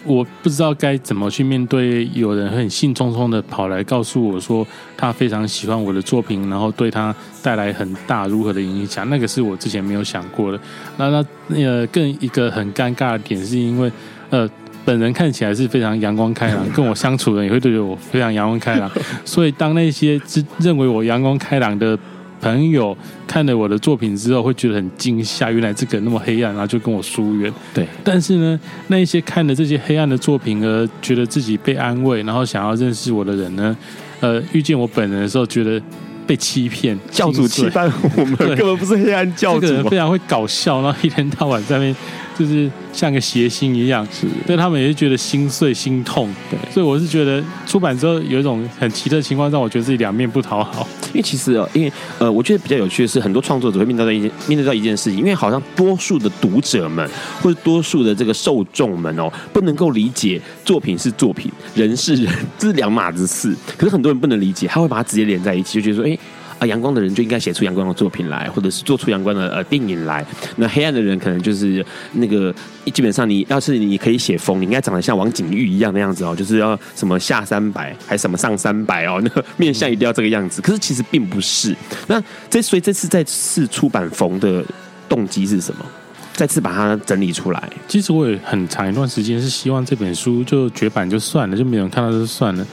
[0.07, 10.61] 我不知道该怎么去面对有人很兴冲冲的跑来告诉我说他非常喜欢我的作品，然后对他带来很大如何的影响，那个是我之前没有想过的。
[10.97, 11.25] 那那
[11.61, 13.91] 呃，更一个很尴尬的点是因为
[14.31, 14.49] 呃，
[14.85, 18.91] 本人看起来是非常阳光开朗， 跟我相处的人也会对我非常阳光开朗，
[19.25, 21.99] 所以当那些自认为我阳光开朗的。
[22.47, 27.53] 朋友看了我的作品之后，会觉得很惊吓，原来这个那么黑暗，然后就跟我疏远。
[27.75, 33.77] 对，但是呢，那一些看了这些黑暗的作品而觉得自己被安慰，然后想要认识我的人呢，
[34.21, 35.83] 呃，遇见我本人的时候，觉得
[36.27, 41.97] 被欺骗，教主欺骗我们，根本不是黑暗教主，这个人非常会搞笑，然后一天到晚在那边。
[42.39, 50.87] 就是像个谐星一样，是，对他们也是觉得心碎心痛，对，所以我是觉得出版之后有一种很奇特的情况，让我觉得自己两面不讨好。
[51.09, 57.09] 因为其实哦，因为呃，我觉得比较有趣的是，很多创作者会面对到一件面对到一件事情，因为好像多数的读者们
[57.41, 63.55] 或者多数的这个受众们哦，不能够理解作品是作品，人是人，这是两码子事。
[63.79, 66.19] 可是很多人不能理解，他会把它直接连在一起，就觉得说，哎。
[66.59, 70.25] 啊，阳光的人就应该写出阳光的作品来，或者是做出阳光的呃电影来。
[70.57, 72.55] 那黑暗的人可能就是那个，
[72.93, 80.63] 基本上你要是你可以写风，你应该长得像王景玉一样的样子哦，就是要什么下三百还什么上三百哦，那个面相一定要这个样子。
[80.63, 81.77] 可是其实并不是。
[82.07, 84.65] 那这所以这次再次出版风的
[85.09, 85.85] 动机是什么？
[86.33, 87.71] 再次把它整理出来。
[87.89, 92.67] 其实我也很长一段时间是希望这本书就绝版就算了，就没有人看到就算了。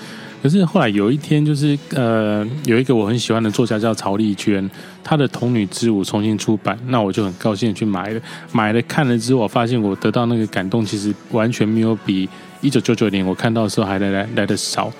[0.43, 4.69] 可是后来有一天，就是呃，有一个我很喜欢的作家叫曹丽娟，
[5.01, 8.19] 她的《童女之舞》重新出版，那我就很高兴去买了。
[8.51, 12.27] 买了看了之后，我发现我得到那个感动，其实完全没有比
[12.59, 14.91] 一九九九年我看到的时候还来来来得少。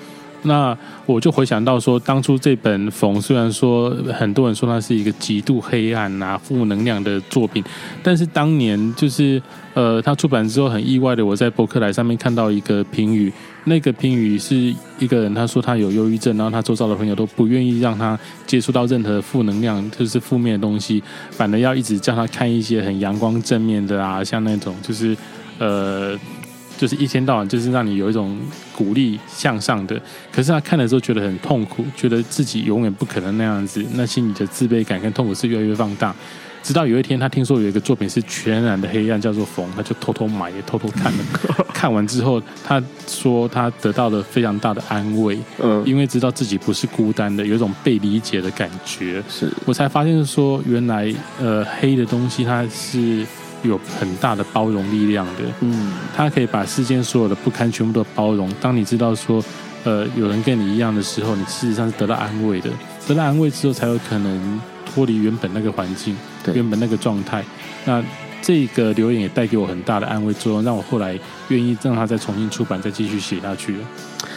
[0.46, 0.74] 那
[1.04, 7.62] 我就回想到说，当初这本《冯》虽然说很多人说它是一个极度黑暗啊、负能量的作品，
[8.02, 9.40] 但是当年就是
[9.74, 13.30] 呃，它出版之后很意外的，我在博客来上面看到一个评语，
[13.64, 25.16] 那个评语是一个人他说他有忧郁症，然后他周遭的朋友都不愿意让他接触到任何负能量，就是负面的东西，反而要一直叫他看一些很阳光正面的啊，像那种就是
[25.58, 26.18] 呃。
[26.76, 28.36] 就是一天到晚就是让你有一种
[28.76, 29.98] 鼓励向上的，
[30.32, 36.12] 可是他看的时候觉得很痛苦，觉得自己永远不可能那样子，那心里的自卑感跟痛苦是越来越放大。
[36.64, 41.18] 直到有一天，他听说有一个作品是全然的黑暗，叫做《缝》，他就偷偷买，也偷偷看了。
[41.72, 49.22] 看完之后，他说他得到了非常大的安慰，嗯，因为知道自己不是孤单的，有一种被理解的感觉。
[49.28, 53.24] 是我才发现说，原来呃黑的东西它是。
[53.66, 58.46] 有很大的包容力量的，嗯，它可以把世间所有的不堪全部都包容。
[58.60, 59.42] 当你知道说，
[59.84, 62.68] 呃，有人跟你一样的时候，你事实上是得到安慰的。
[63.08, 67.44] 得到安慰之后，才有可能脱离原本那个环境，对，原本那个状态。
[67.84, 68.02] 那
[68.42, 71.18] 这个留言也带给我很大的安慰作用，让我后来
[71.48, 73.76] 愿意让他再重新出版，再继续写下去。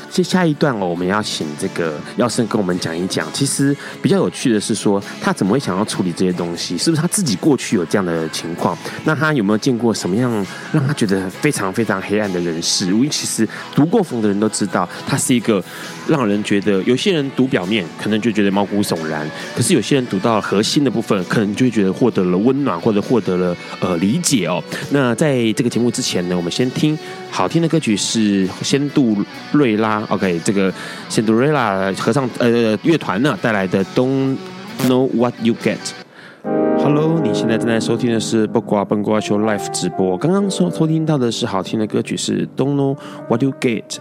[0.09, 3.31] 接下一段哦，我们要请这个耀升跟我们讲一讲。
[3.33, 6.77] 其实比较有趣的是说，他怎么会想要处理这些东西？
[6.77, 8.77] 是不是他自己过去有这样的情况？
[9.03, 10.31] 那他有没有见过什么样
[10.71, 12.87] 让他觉得非常非常黑暗的人事？
[12.87, 15.63] 因为其实读过冯的人都知道，他是一个
[16.07, 24.63] 让人觉得有些人读表面可能就觉得毛骨悚然，可是有些人读到核心的部分，可能就会觉得获得了温暖或者获得了呃理解哦。
[24.91, 26.97] 那在这个节目之前呢，我们先听
[27.29, 29.17] 好听的歌曲，是仙杜
[29.51, 29.96] 瑞拉。
[30.09, 30.73] ，OK，这个
[31.09, 34.37] Cinderella 合唱呃乐团呢带来的 Don't
[34.87, 36.06] Know What You Get。
[36.87, 40.17] Hello，你现在正在收听的是不瓜笨瓜秀 Live 直播。
[40.17, 42.95] 刚刚收收听到的是好听的歌曲，是 Don't Know
[43.27, 43.97] What You Get。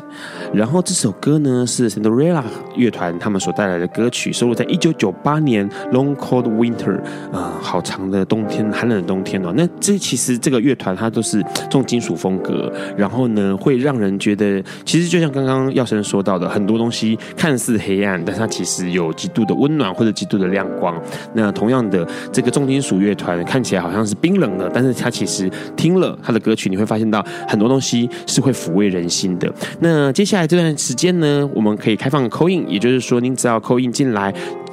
[0.52, 2.44] 然后这首歌呢是 Cinderella
[2.76, 7.00] 乐团他们所带来的歌曲，收录在一九九八年 Long Cold Winter
[7.32, 9.52] 啊、好长的冬天，寒冷的冬天哦。
[9.56, 20.96] 那这其实这个乐团它都是重金属风格，然后呢会让人觉得，其实就像刚刚耀生说到的，很多东西看似黑暗，但它其实有极度的温暖或者极度的亮光。
[21.34, 22.75] 那同样的这个重金。
[22.76, 29.50] 金属乐团看起来好像是冰冷的，但是他其实听了他的歌曲，你会发现到很多东西是会抚慰人心的。
[29.80, 34.30] 那接下来这段时间呢，我们可以开放扣印也就是说，您只要扣印进来。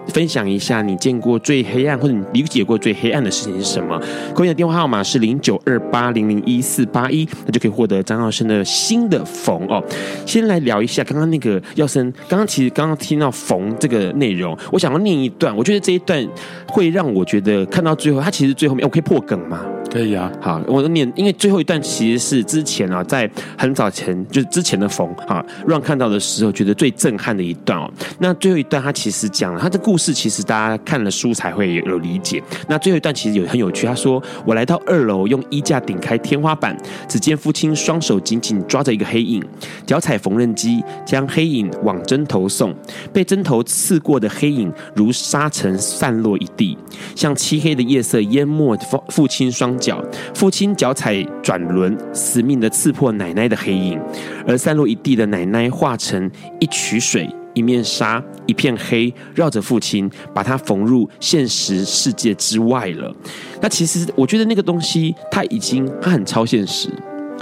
[0.10, 4.00] 分享一下你见过最黑暗或者你理解过最黑暗的事情是什么？
[4.34, 9.84] 扣音的电话号码是零九二八零零一四八一，那就可以获得张耀生的新的缝哦。
[10.26, 16.28] 先来聊一下刚刚那个耀生，刚刚其实刚刚听到缝这个内容，我想要念一段，我觉得这一段
[16.68, 19.66] 会让我觉得看到最后，他其实最后面我可以破梗吗？
[19.92, 27.88] 可以啊，好，我都念，因为最后一段其实是之前啊，在很早前就是之前的缝啊，让看到的时候觉得最震撼的一段哦。
[28.18, 32.42] 那最后一段他其实讲了他的故故事，其实大家看了书才会有理解。
[32.68, 36.76] 那最后一段其实有很有趣，他说：“我来到二楼，用衣架顶开天花板，
[37.08, 39.40] 只见父亲双手紧紧抓着一个黑影，
[39.86, 42.74] 脚踩缝纫机，将黑影往针头送。
[43.14, 46.76] 被针头刺过的黑影如沙尘散落一地，
[47.16, 54.02] 像漆黑的夜色淹没父父亲双。”脚，父亲脚踩转轮，死命的刺破奶奶的黑影，
[54.48, 63.14] 而散落一地的奶奶化成一曲水、一面纱、一片黑，绕着父亲，把他缝入现实世界之外了。
[63.62, 66.90] 那其实我觉得那个东西，它已经它很超现实，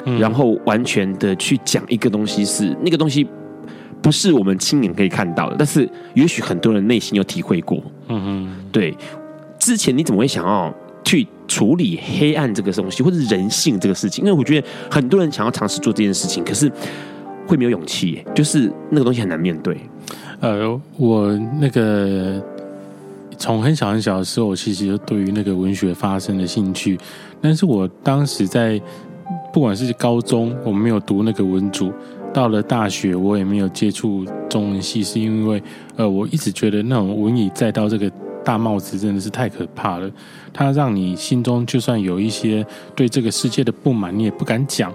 [0.05, 3.27] 嗯、然后完全的去讲一个东西是那个东西
[4.01, 7.83] 不是我们亲眼可以看到的，但是也许很多人内心有体会过。
[8.07, 8.95] 嗯哼，对，
[9.59, 10.73] 之前你怎么会想要？
[11.03, 16.71] 去处理黑暗这个东西，或者人性这个事情，因为我觉得很多人想要尝试做这件事情，可是
[17.47, 19.75] 会没有勇气，就是那个东西很难面对。
[20.41, 22.43] 呃，我那个
[23.37, 26.99] 从很小很小的时候，我其实就对于那个文学发生了兴趣，
[27.39, 28.81] 但是我当时在
[29.53, 31.93] 不管是高中，我没有读那个文组，
[32.33, 35.61] 到了大学，我也没有接触中文系，是因为
[35.95, 38.11] 呃，我一直觉得那种文以载道这个。
[38.43, 40.09] 大帽子真的是太可怕了，
[40.51, 42.65] 它让你心中就算有一些
[42.95, 44.91] 对这个世界的不满，你也不敢讲，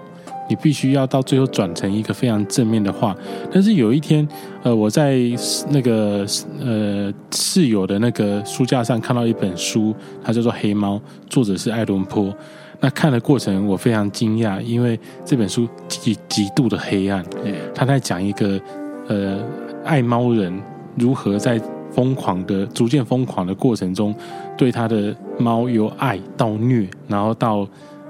[0.48, 3.16] 你必须要到最后转成一个非常正面的话。
[3.52, 4.26] 但是有一天，
[4.62, 5.18] 呃，我在
[5.70, 6.26] 那个
[6.60, 10.96] 呃室友的那个书架上看到一本书，它叫做《黑猫》，
[11.28, 12.34] 作者是爱伦坡。
[12.80, 17.24] 那看的过程我非常惊讶，因为这本书极极度的黑暗，
[17.74, 18.60] 他在讲一个
[19.08, 19.38] 呃
[19.84, 20.52] 爱猫人
[20.96, 21.60] 如何在。
[21.92, 24.14] 疯狂的、逐渐疯狂的过程中，
[24.54, 27.66] 对他的猫由爱到虐，然后到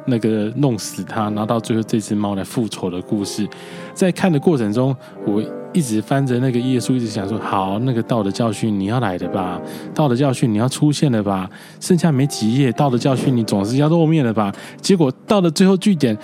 [0.07, 3.47] 那个弄死他，然后到最后这只猫来复仇的故事。
[3.93, 4.95] 在看的过程中，
[5.27, 5.43] 我
[5.73, 9.61] 一直翻着那个页数，一直想说：好，那个道的教训你要来的吧？
[9.95, 11.49] 道的教训你要出现了吧？
[11.81, 14.53] 剩下没几页，道的教训你总是要露面了吧？
[14.81, 16.17] 结果到了最后句点，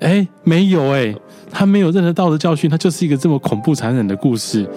[0.00, 1.14] 哎，没有哎，
[1.50, 4.68] 他没有任何道的教训，他就是一个这么恐怖残忍的故事。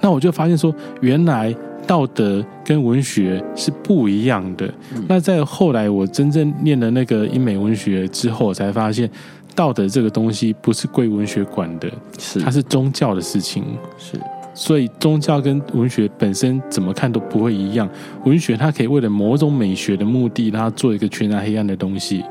[0.00, 1.54] 那我就发现说，原来。
[1.86, 4.68] 道德跟文学是不一样的。
[5.08, 9.08] 那在后来我真正念了那个英美文学之后，我才发现
[9.54, 13.64] 道德这个东西不是归文学管的，是它是宗教的事情。
[13.96, 14.18] 是，
[14.52, 17.88] 所以宗教跟文学本身怎么看都不会一样。
[18.24, 22.24] 文学它可以为了某种美学的目的，然后做一个全然黑暗的东西。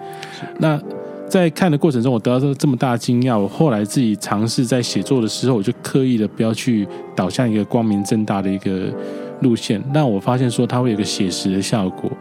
[0.60, 0.80] 那
[1.28, 3.40] 在看的过程中，我得到这这么大的惊讶。
[3.40, 8.94] 我后来自己尝试在写作的时候，我就刻意的不要去导向一个光明正大的一个。
[9.42, 12.12] 路线，但我发现说它会有个写实的效果。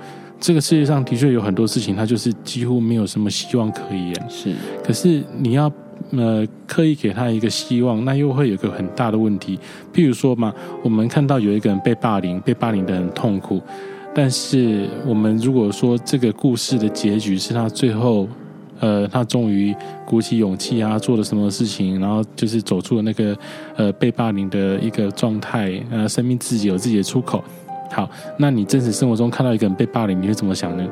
[0.40, 4.14] 这个世界上的确有很多事情，它就是几乎没有什么希望可言。
[4.28, 5.72] 是，可是你要
[6.10, 9.58] 呃刻意给他一个希望，那又会有个很大的问题。
[9.92, 10.52] 譬如说嘛，
[10.82, 13.62] 我们看到有一个人被霸凌，被霸凌的很痛苦，
[14.14, 18.28] 但是我们如果说这个故事的结局是他最后。
[18.84, 19.74] 呃，他终于
[20.04, 23.34] 鼓起勇气啊，做了什么事情，然后就是走出了那个
[23.76, 27.42] 呃被霸凌的一个状态，呃，生命自己有自己的出口。
[27.90, 30.86] 好，那你真实生活中看到一个人被霸凌，你会怎么想呢？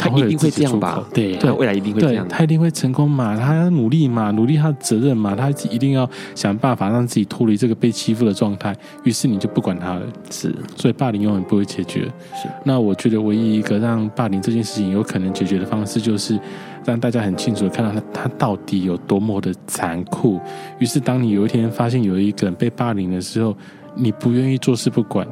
[0.00, 1.04] 他一定会这样吧？
[1.12, 3.36] 对对，未来一定会这样，他一定会成功嘛？
[3.36, 4.30] 他要努力嘛？
[4.30, 5.34] 努力他的责任嘛？
[5.34, 8.76] 他一定要想办法让自己脱离这个被欺负的状态。
[9.02, 12.02] 于是你就不管他了，是，所以霸凌永远不会解决。
[12.32, 16.38] 是，那我觉得唯一一个让霸凌这件事情有可能解决的方式，就是
[16.90, 20.40] 让大家很清楚看到他他到底有多么的残酷。
[20.78, 23.56] 于是当你有一天发现有一个人被霸凌的时候，
[23.94, 25.26] 你不愿意坐视不管。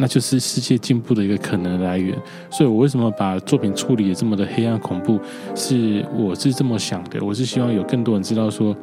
[0.00, 2.16] 那就是世界进步的一个可能来源，
[2.50, 5.18] 所以我为什么把作品处理的这么的黑暗恐怖？
[5.56, 8.76] 是我是这么想的，我是希望有更多人知道说，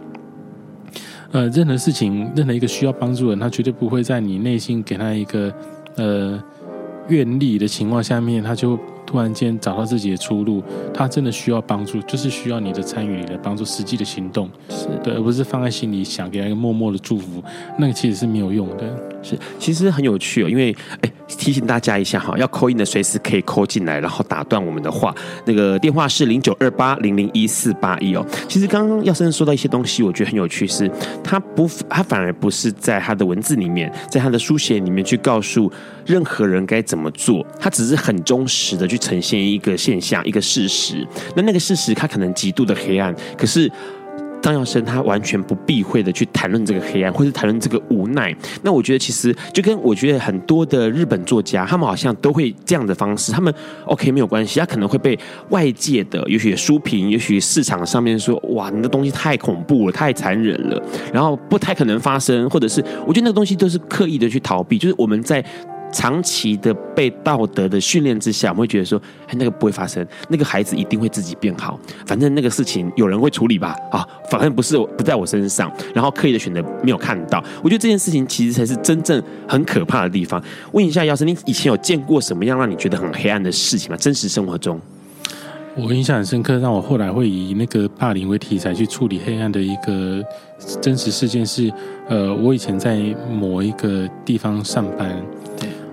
[1.32, 5.54] 呃，任何事情，任何一个需要帮助的人，他绝对不会在你内心给他一个
[5.96, 6.44] 呃
[7.08, 8.78] 愿力的情况下面，他就。
[9.06, 17.44] 突然间找到自己的出路，他真的需要帮助，就是需要你的参与，你的帮助，实际的行动，是对，而不是放在心里想，给他一个默默的祝福，
[17.78, 18.84] 那个其实是没有用的。
[19.22, 28.24] 是，其实很有趣哦，因为哎，提醒大家一下哈，要 call in 的随时可以 call 进来，然后打断我们的话，那个电话是零九二八零零一四八一哦。
[28.48, 30.90] 其实刚刚耀森说到一些东西，我觉得很有趣，是
[31.24, 35.72] 他不，他反而不是在他的文字里面，在他的书写里面去告诉
[36.06, 41.06] 任何人该怎么做，他只是很忠实的去呈现一个现象，一个事实。
[41.36, 43.72] 那那个事实，他可能极度的黑暗，可是
[44.42, 48.36] 张耀生他完全不避讳的去谈论这个黑暗，或是谈论这个无奈。
[48.64, 53.32] 那我觉得其实就跟我觉得很多的日本作家，他们好像都会这样的方式。
[53.32, 53.54] 他们
[53.86, 55.18] OK 没有关系，他可能会被
[55.50, 60.82] 外界的，也许书评，也许市场上面说，哇，你的东西太恐怖了，太残忍了，
[61.14, 65.44] 然后不太可能发生，或者是我觉得那个东西都是刻意的去逃避，就是我们在。
[65.92, 80.42] 长期的被道德的训练之下，我们会觉得说，哎，那个不会发生，那个孩子一定会自己变好，反正那个事情有人会处理吧，啊，反正不是不在我身上，然后刻意的选择没有看到，我觉得这件事情其实才是真正很可怕的地方。
[80.74, 83.98] 问一下，姚生，你以前有见过什么样让你觉得很黑暗的事情吗？
[83.98, 84.80] 真实生活中，
[85.76, 90.24] 我印象很深刻，让我后来会以那个霸凌为题材去处理黑暗的一个
[90.82, 91.72] 真实事件是，
[92.10, 92.98] 呃，我以前在
[93.32, 95.16] 某一个地方上班。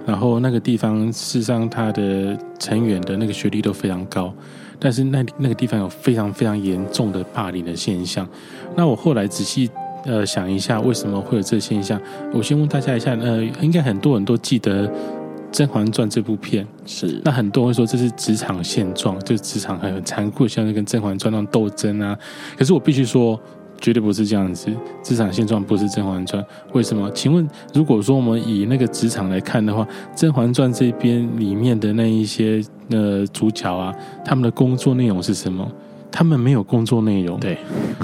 [0.06, 4.34] 然后那个地方，事实上他的成员的那个学历都非常高，
[4.78, 8.28] 但是那那个地方有非常非常严重的霸凌的现象。
[8.74, 9.70] 那我后来仔细
[10.04, 12.00] 呃想一下，为什么会有这个现象？
[12.32, 14.88] 我先问大家一下，呃，应该很多人都记得
[15.52, 17.20] 《甄嬛传》这部片，是。
[17.24, 22.18] 那很多人会说这是职场现状，就是职场很残酷，像是跟《甄嬛传》那种斗争啊。
[22.58, 23.40] 可是我必须说。
[23.82, 24.70] 绝对不是这样子，
[25.02, 26.40] 职场现状不是《甄嬛传》。
[26.72, 27.10] 为什么？
[27.10, 33.92] 请问，如果说我们以那个职场来看的话，《甄嬛传》这边里面的那一些呃主角啊，
[34.24, 35.68] 他们的工作内容是什么？
[36.12, 37.56] 他们没有工作内容，对，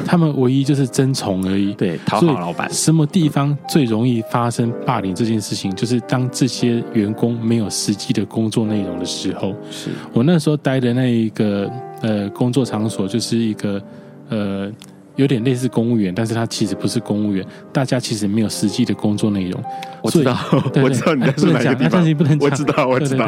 [0.05, 2.69] 他们唯一就是争宠而已，对，讨好老板。
[2.73, 5.73] 什么地方最容易发生霸凌这件事情？
[5.77, 9.55] 就是当这些员工没有实际的工作内容的时候。
[9.71, 11.71] 是我那时候待的那一个
[12.01, 13.81] 呃工作场所，就是一个
[14.31, 14.73] 呃。
[15.19, 17.45] 有点类似公务员，但是他其实不是公务员。
[17.73, 19.63] 大家其实没有实际的工作内容。
[20.01, 20.39] 我知道，
[20.81, 21.91] 我知道你在说哪个地方。
[21.91, 22.49] 但是你不能讲。
[22.49, 23.27] 我知道，我知道。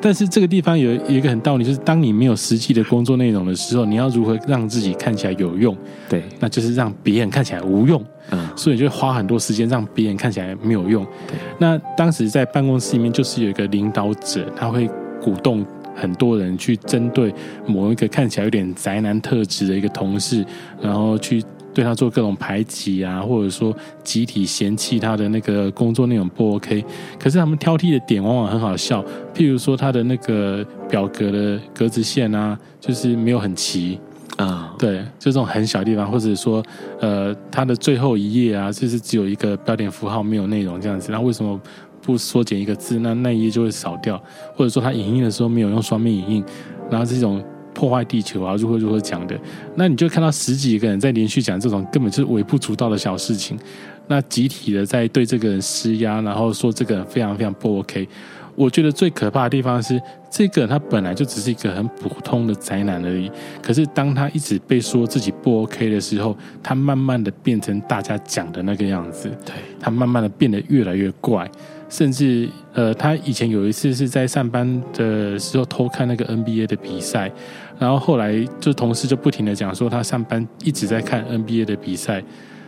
[0.00, 5.76] 但是这个地方有有一个很道理，就是当你没有实际的工作内容的时候，你要如何让自己看起来有用？
[6.08, 8.04] 对，那就是让别人看起来无用。
[8.30, 11.06] 嗯，所以就花很多时间让别人看起来没有用。
[11.28, 14.90] 对，那当时在办公室里面，就是有一个领导者，他会
[15.22, 15.64] 鼓动。
[15.98, 17.34] 很多人去针对
[17.66, 20.44] 某一个看起来有点宅男特质的一个同事，
[20.80, 21.42] 然后去
[21.74, 26.84] 对他做各种排挤啊，或者说集体嫌弃他的那个工作内容不 OK。
[27.18, 33.98] 可是他们挑剔的点往往很好笑，譬如说他的那个表格的格子线啊，就是没有很齐
[34.36, 36.62] 啊，对，就这种很小的地方，或者说
[37.00, 41.12] 呃，他的最后一页啊，就是只有一个标点符号，没有内容这样子。
[41.12, 41.60] 那为什么？
[42.08, 44.18] 不缩减一个字，那那一页就会少掉，
[44.56, 46.44] 或者说他影印的时候没有用双面影印，
[46.90, 47.44] 然后这种
[47.74, 49.38] 破坏地球啊，如何如何讲的，
[49.74, 53.58] 那你就看到十几个人在连续讲这种根本就是微不足道的小事情，
[54.06, 58.08] 那集体的在对这个人施压，然后说这个人非常非常不 OK。
[58.54, 63.30] 我觉得最可怕的地方是，这个人他本来就只是一个很普通的宅男而已，
[63.62, 71.48] 可是当他一直被说自己不 OK 的时候，他慢慢的变成大家讲的那个样子，对，他慢慢的变得越来越怪。
[71.88, 77.32] 甚至，呃，他以前有一次是在上班的时候偷看那个 NBA 的比赛，
[77.78, 82.22] 然后后来就同事就不停的讲说他上班一直在看 NBA 的比赛，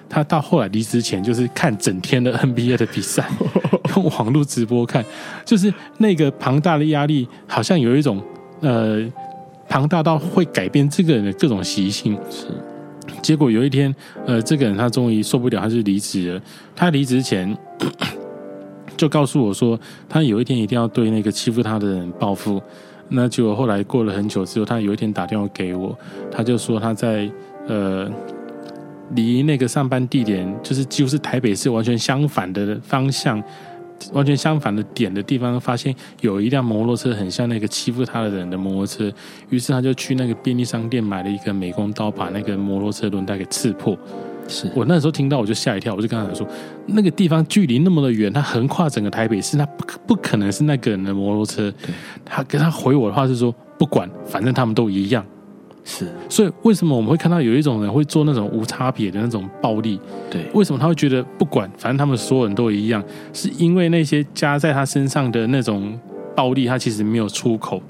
[0.09, 3.29] 他到后来离职前就是看整天的 NBA 的比赛，
[3.95, 5.05] 用网络直播看，
[5.45, 8.23] 就是那个庞大的压力，好像有一种
[8.61, 9.07] 呃
[9.69, 12.19] 庞大到会改变这个人的各种习性。
[12.31, 12.47] 是，
[13.21, 13.95] 结果有一天，
[14.27, 16.41] 呃，这个人他终于受不了，他就离职了。
[16.75, 17.55] 他离职前。
[19.01, 19.81] 就告诉我说，
[20.11, 22.61] 他有一天一定要对那个欺负他的人报复。
[23.09, 25.97] 那结果后来过了很久之后，他有一天打电话给我，
[26.31, 27.31] 他就说他在
[27.67, 28.07] 呃
[29.15, 33.43] 离那个上班地点就是几乎是台北市完全相反的方向。
[34.15, 39.13] 完全相反的点的地方，发现有一辆摩托车很像那个欺负他的人的摩托车，
[39.51, 43.95] 于是他就去那个便利商店买了一个美工刀，把那个摩托车轮胎给刺破。
[44.51, 46.47] 是我那时候听到我就吓一跳，我就跟他讲说，
[46.87, 51.73] 那个地方距离那么的远，他横跨整个台北市，那不不可能是那个人的摩托车。
[52.25, 55.25] 他跟他回我的话是说，不管，反正他们都一样。
[55.83, 59.99] 是，所以为什么我们会看到有一种人会做那种无差别的那种暴力？
[60.31, 63.03] 对，为什么他会觉得不管，反正他们所有人都一样？
[63.33, 65.99] 是因为那些加在他身上的那种
[66.37, 67.83] 暴力，他其实没有出口。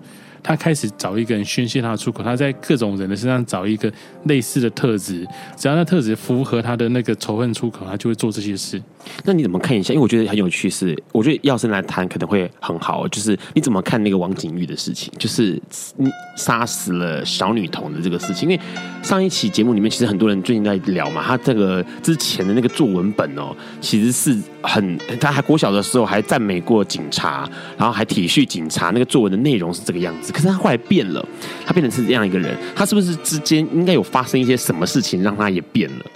[0.43, 3.93] 他开始找一个人宣泄他的出口，他在各种人的身上找一个
[4.25, 5.27] 类似的特质，
[5.57, 8.81] 只要那特质符合他的那个仇恨出口，他就会做这些事。
[9.25, 9.93] 那你怎么看一下？
[9.93, 13.07] 因为我觉得很有趣，是我觉得要生来谈可能会很好。
[13.09, 15.13] 就是你怎么看那个王景玉的事情？
[15.19, 15.61] 就是
[15.97, 18.49] 你杀死了小女童的这个事情。
[18.49, 18.61] 因为
[19.03, 28.91] 上一期节目里面，其实很多人最近在聊嘛，他这个之前的那个作文本哦，其实是很他还国小的时候还赞美过警察，然后还体恤警察。
[28.91, 30.33] 那个作文的内容是这个样子。
[30.33, 31.27] 可是他后来变了，
[31.67, 36.07] 他变成是这样一个人，他是不是之间应该有发生一些什么事情让他也变了？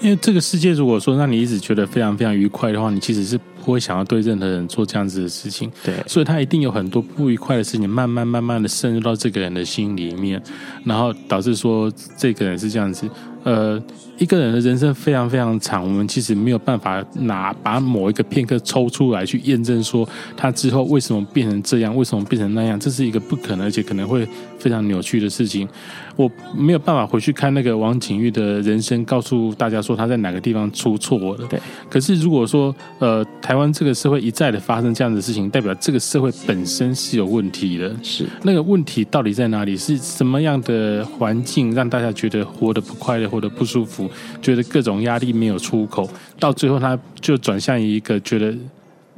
[0.00, 5.70] 因为这个世界，如果说让你一直觉得非常非常愉快的话，你其实是不会想要对任何人做这样子的事情。
[5.84, 10.42] 对，所以他一定有很多不愉快的事情，慢慢慢慢的渗入到这个人的心里面，
[10.84, 13.08] 然后导致说这个人是这样子。
[13.44, 13.82] 呃，
[14.18, 24.26] 一个人的人生非常非常长，我们其实没有办法拿把某一个片刻抽出来去验证说他之后为什么变成这样，为什么变成那样，这是一个不可能，而且可能会
[24.58, 25.68] 非常扭曲的事情。
[26.16, 31.46] 我没有办法回去看那个王景玉的人生，告诉大家说他在哪个地方出错了。
[31.48, 31.60] 对。
[31.88, 37.94] 可是如果说呃，台湾这个社会一再的发生这样的事情，代表这个社会本身是有问题的。
[38.02, 38.26] 是。
[38.42, 39.76] 那个问题到底在哪里？
[39.76, 43.28] 是什么样的环境让大家觉得活得不快乐？
[43.28, 44.07] 活得不舒服，
[44.40, 48.54] 觉得各种压力没有出口，到最后他就转向一个觉得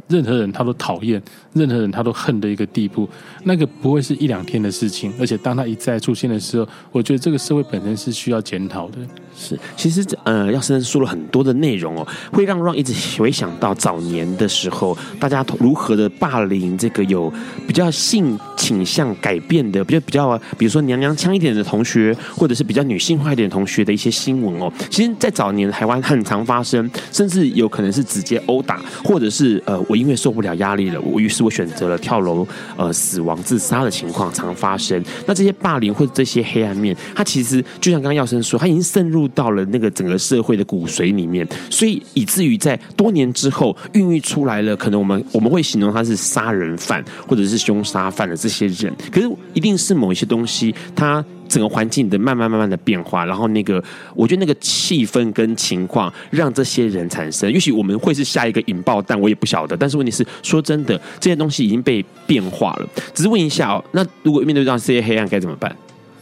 [0.09, 1.23] 任何人他都讨厌，
[1.53, 3.09] 任何人他都恨的一个地步。
[3.45, 8.99] 那个不会是一两天的事情，而且当他一再出现的时候，我觉得这个社会本身是需要检讨的。
[9.37, 17.33] 是，其实呃，耀生说了很多的内容哦，会让让一直回想到早年的时候，大家如何的霸凌这个有
[17.67, 24.71] 比较性倾向改变的，比较比较，比如说娘娘腔一点的同学，或者是比较女性化一点的同学的一些新闻哦。
[24.91, 35.03] 其实，在早年台湾很常发生，甚至有可能是直接殴打，或者是呃，我因为受不了压力了，我于是我选择了跳楼呃死亡自杀的情况常发生。
[35.25, 39.30] 那这些霸凌或者这些黑暗面，它其实就像刚刚耀生说，它已经渗入。
[39.31, 53.83] 到了那个整个社会的骨髓里面，所以以至于在多年之后孕育出来了，可能我们我们会形容他是杀人犯或者是凶杀犯的这些人，可是一定是某一些东西，它整个环境的慢慢慢慢的变化，然后那个
[54.15, 59.77] 我觉得那个气氛跟情况让这些人产生，也许我们会是下一个引爆弹，我也不晓得。
[59.77, 62.89] 但是问题是，说真的，这些东西已经被变化了。
[63.13, 65.75] 只是问一下哦，那如果面对到这些黑暗该怎么办？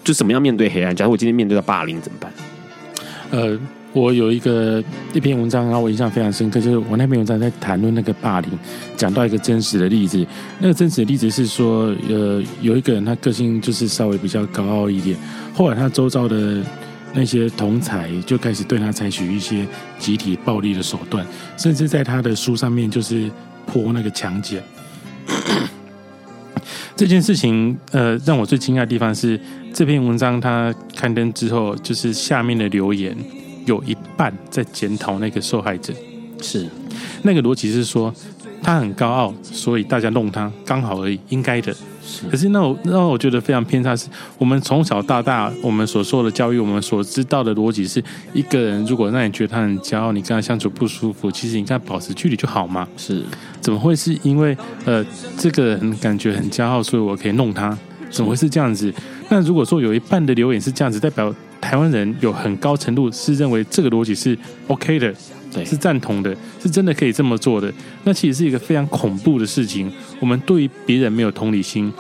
[0.05, 0.97] 就怎么样面对黑暗？
[0.97, 2.33] 假如我今天面对到霸凌怎么办？
[3.31, 3.59] 呃，
[3.93, 8.51] 我有一个一篇文章，然后我印象非常深刻，就是我那篇文章在谈论那个霸凌，
[8.97, 10.27] 讲到一个真实的例子。
[10.59, 15.17] 那个真实的例子是说，呃，有一个人他个性就是稍微比较高傲一点，
[15.55, 16.63] 后来他周遭的
[17.13, 19.67] 那些同才就开始对他采取一些
[19.99, 21.27] 集体暴力的手段，
[21.57, 23.31] 甚至在他的书上面就是
[23.67, 24.63] 泼那个强碱。
[26.97, 29.39] 这件事情，呃，让我最惊讶的地方是，
[29.73, 33.17] 这篇文章它刊登之后，就是下面的留言
[33.67, 35.93] 有一半在检讨那个受害者，
[36.41, 36.69] 是。
[37.23, 38.15] 那个逻辑是说
[38.63, 41.75] 他很高傲，所以大家弄他刚好而已，应该的。
[42.31, 48.03] 可是那我那我觉得非常偏差，是我们从小到大我们所受的教育，我们所知道的逻辑是，
[48.33, 52.89] 一个人如果让你觉得他很骄傲，你跟他相处不舒服，其实你跟他保持距离就好嘛？
[52.97, 53.23] 是，
[53.61, 54.57] 怎么会是因为
[54.87, 55.05] 呃
[55.37, 57.77] 这个人感觉很骄傲，所以我可以弄他？
[58.11, 58.93] 怎么会是这样子？
[59.29, 64.37] 那如果说有一半的留言是这样子，代表台湾人有很高程度是认为这个逻辑是
[64.67, 65.15] OK 的。
[65.53, 67.73] 对，是赞同的，是真的可以这么做的。
[68.05, 69.91] 那其实是一个非常恐怖的事情。
[70.21, 71.93] 我们对于别人没有同理心，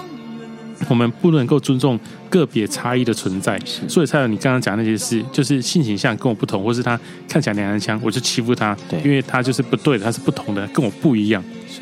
[0.88, 11.42] 我们不能够尊重个别差异的存在，所以才有你刚刚讲那些事，就是性倾向跟我不同，或是他看起来娘娘腔，我就欺负他，对，因为他就是不对的，他是不同的，跟我不一样。
[11.66, 11.80] 是。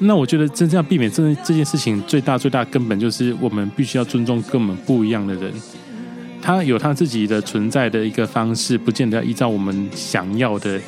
[0.00, 5.52] 那我觉得真正要避免这这件事情，最大最大根本就是我们必须要尊重跟我们不一样的人。
[6.40, 10.80] 他有他自己的存在的一个方式，不见得要依照我们想要的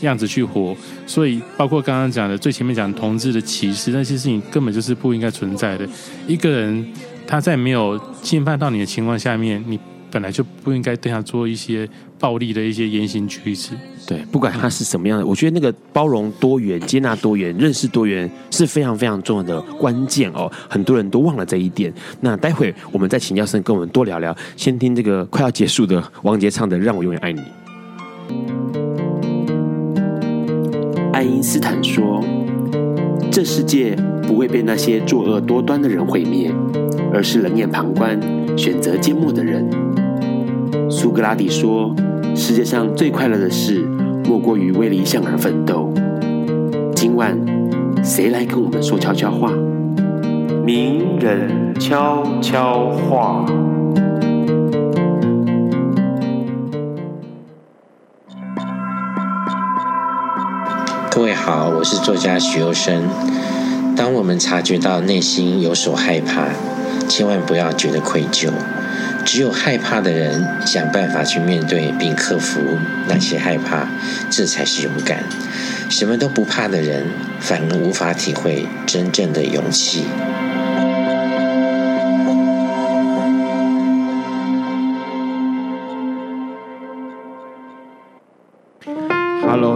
[0.00, 0.74] 样子去活。
[1.06, 5.88] 所以，包括刚刚讲的最前面讲同志的歧视，那些事情根本就是不应该存在的。
[6.26, 6.86] 一个人
[7.26, 9.78] 他在没有侵犯到你的情况下面，你
[10.10, 11.88] 本来就不应该对他做一些
[12.18, 13.70] 暴力的一些言行举止。
[14.06, 20.50] 对，不管他是什么样的，我觉得那个包容多元、接纳多元、认识多元是非常非常重要的关键哦。
[20.68, 21.92] 很多人都忘了这一点。
[22.20, 24.36] 那待会我们再请耀森跟我们多聊聊。
[24.56, 27.40] 先听这个快要结束的王杰唱的《让我永远爱你》。
[31.12, 32.20] 爱因斯坦说
[33.30, 33.96] ：“这世界
[34.26, 36.52] 不会被那些作恶多端的人毁灭，
[37.12, 38.20] 而是冷眼旁观、
[38.58, 39.70] 选择缄默的人。”
[40.90, 41.94] 苏格拉底说
[42.34, 43.84] ：“世界上最快乐的事，
[44.24, 45.92] 莫过于为理想而奋斗。”
[46.96, 47.36] 今晚，
[48.02, 49.52] 谁来跟我们说悄悄话？
[50.64, 53.44] 名人悄悄话。
[61.10, 63.02] 各位好，我是作家许攸生。
[63.94, 66.46] 当我们察觉到内心有所害怕，
[67.06, 68.48] 千万不要觉得愧疚。
[69.34, 72.60] 只有害怕的人想办法去面对并克服
[73.08, 73.88] 那些害怕，
[74.28, 75.24] 这才是勇敢。
[75.88, 77.06] 什么都不怕的人，
[77.40, 80.04] 反而无法体会真正的勇气。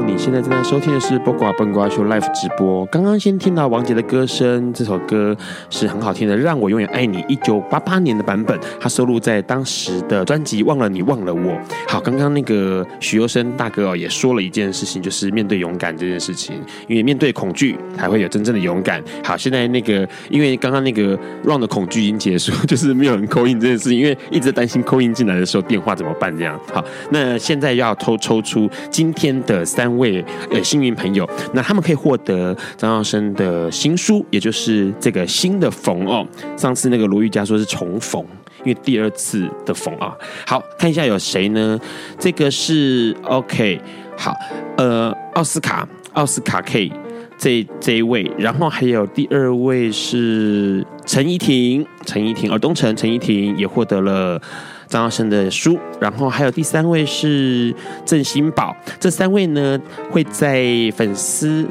[0.02, 2.84] 你现在正在收听的是《播瓜笨瓜秀》Live 直播。
[2.86, 5.36] 刚刚先听到王杰的歌声，这首歌
[5.70, 11.40] 是很好听的，《让我永远爱你》，一九八八年的版本，它收录在当时的专辑《忘了你忘了我》。
[11.88, 16.56] 好，刚刚那个许攸生大哥哦，也说了一件事情，就是面对勇敢这件事情，
[16.88, 19.02] 因为面对恐惧才会有真正的勇敢。
[19.24, 26.58] 好，现在那个因为刚刚那个 Run 的恐惧已经结束，就是没有人 call in 这件事情，因为一直担心 call in 进来的时候电话怎么办这样。
[26.72, 30.24] 好，那现在要抽抽出今天的三三位。
[30.50, 36.26] 呃，幸运朋友，那他们可以获得张耀升的新书，也就是这个新的逢哦。
[36.56, 38.24] 上次那个罗玉佳说是重逢，
[38.64, 40.12] 因为第二次的逢啊。
[40.44, 41.78] 好，看一下有谁呢？
[42.18, 43.80] 这个是 OK，
[44.16, 44.34] 好，
[44.76, 46.90] 呃，奥斯卡，奥斯卡 K
[47.38, 54.42] 这这一位，然后还有第二位是陈怡婷，陈怡婷，尔东城，陈怡婷也获得了。
[54.88, 57.74] 张耀生的书，然后还有第三位是
[58.04, 59.80] 郑新宝，这三位呢
[60.10, 60.64] 会在
[60.96, 61.66] 粉丝。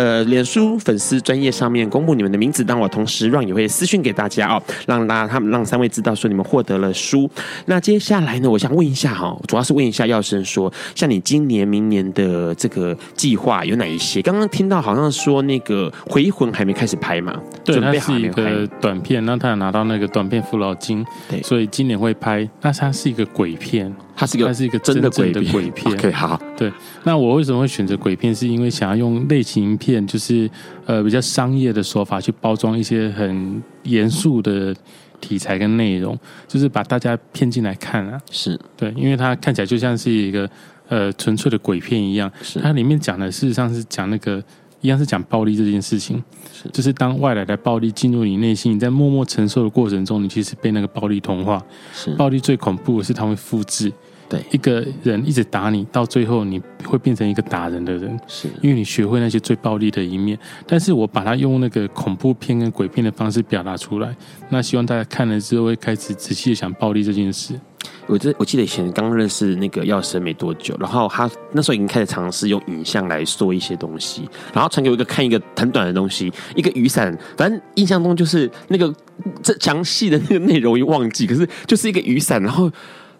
[0.00, 7.30] 呃，脸书粉丝专业上面公布你们的名字，当我同时让也会私讯给大家哦，让大家他们让三位知道说你们获得了书。
[7.66, 14.22] 那接下来呢，我想问一下哈，主要是问一下耀生说，像你今年、明年的这个计划有哪一些？
[14.22, 17.38] 刚刚听到好像说那个《回魂》还没开始拍嘛？
[17.62, 22.48] 对，准备好是一个短片，那他有拿到那个短片辅导金，对，所以今年会拍。
[22.62, 23.94] 那它是一个鬼片。
[24.20, 25.90] 它是一个，它是一个真的鬼的鬼片。
[25.94, 26.38] OK，好。
[26.54, 26.70] 对，
[27.04, 28.34] 那我为什么会选择鬼片？
[28.34, 30.48] 是因为想要用类型片，就是
[30.84, 34.76] 呃比较商业的手法去包装一些很严肃的
[35.22, 38.20] 题材跟内容，就是把大家骗进来看啊。
[38.30, 40.46] 是对，因为它看起来就像是一个
[40.88, 42.30] 呃纯粹的鬼片一样。
[42.42, 44.44] 是，它里面讲的事实上是讲那个。
[44.82, 51.62] 一样是讲暴力这件事情，是就是当外来的暴力进入你内心，你在默默承受的过程中，你其实被那个暴力同化。
[51.92, 53.92] 是暴力最恐怖的是它会复制。
[54.30, 60.38] 对，一个人一直打你，到最后你会变成一个打人的人，是因为你学会那些最暴力的一面。
[60.68, 64.14] 但是我把它用那个恐怖片跟鬼片的方式表达出来，
[64.48, 67.58] 那希望大家看了之后会开始仔细的想暴力这件事。
[68.06, 78.94] 我这我记得以前刚认识那个药神没多久，然后他那时候已经开始尝试用影像来说一些东西，然后传给我一个看一个很短的东西，一个雨伞，反正印象中就是那个
[79.42, 82.70] 这详细的那个内容一忘记，可是就是一个雨伞，然后。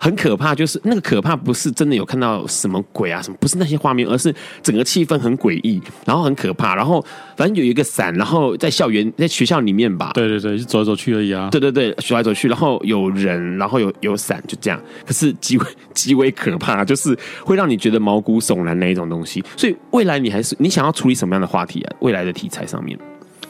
[0.01, 7.05] 很可怕，就是那个可怕不是真的有看到什么鬼啊什么，不是那些画面，而是整个气氛很诡异，然后很可怕，然后
[7.37, 21.93] 反正有一个伞，然后在校园在学校里面吧，对对对，就走来走去而已啊，对对对，走来走去，然后有人，然后有有伞，就这样，可是极为极为可怕，就是会让你觉得毛骨悚然那一种东西，所以未来你还是你想要处理什么样的话题啊？
[22.01, 22.99] 未来的题材上面。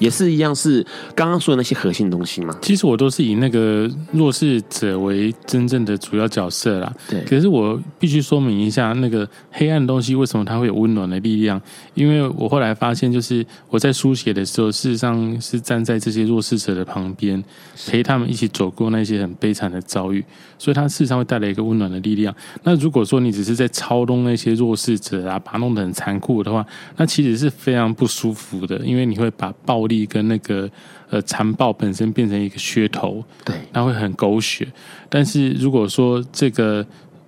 [0.01, 0.85] 也是一样，是
[1.15, 2.57] 刚刚说的那些核心东西吗？
[2.61, 6.93] 其实我都是以那个弱势者为真正的主要角色啦。
[7.09, 7.23] 对。
[7.25, 11.61] 可是我必须说明一下，那个黑暗的东西为什么它会有温暖的力量？
[11.95, 17.43] 因为我后来发现，就是我在书写的时候，事实上是站在这些弱势者的旁边，
[17.87, 20.25] 陪他们一起走过那些很悲惨的遭遇，
[20.59, 22.35] 所以它事实上会带来一个温暖的力量。
[22.63, 26.65] 那如果说你只是在操弄那些弱势者啊，把它弄得很残酷的话，
[26.97, 30.71] 那其实是非常不舒服的，因为你会把暴力跟那个
[31.11, 34.67] 呃残暴本身变成一个噱头，对，那会很狗血。
[35.09, 36.85] 但是如果说这个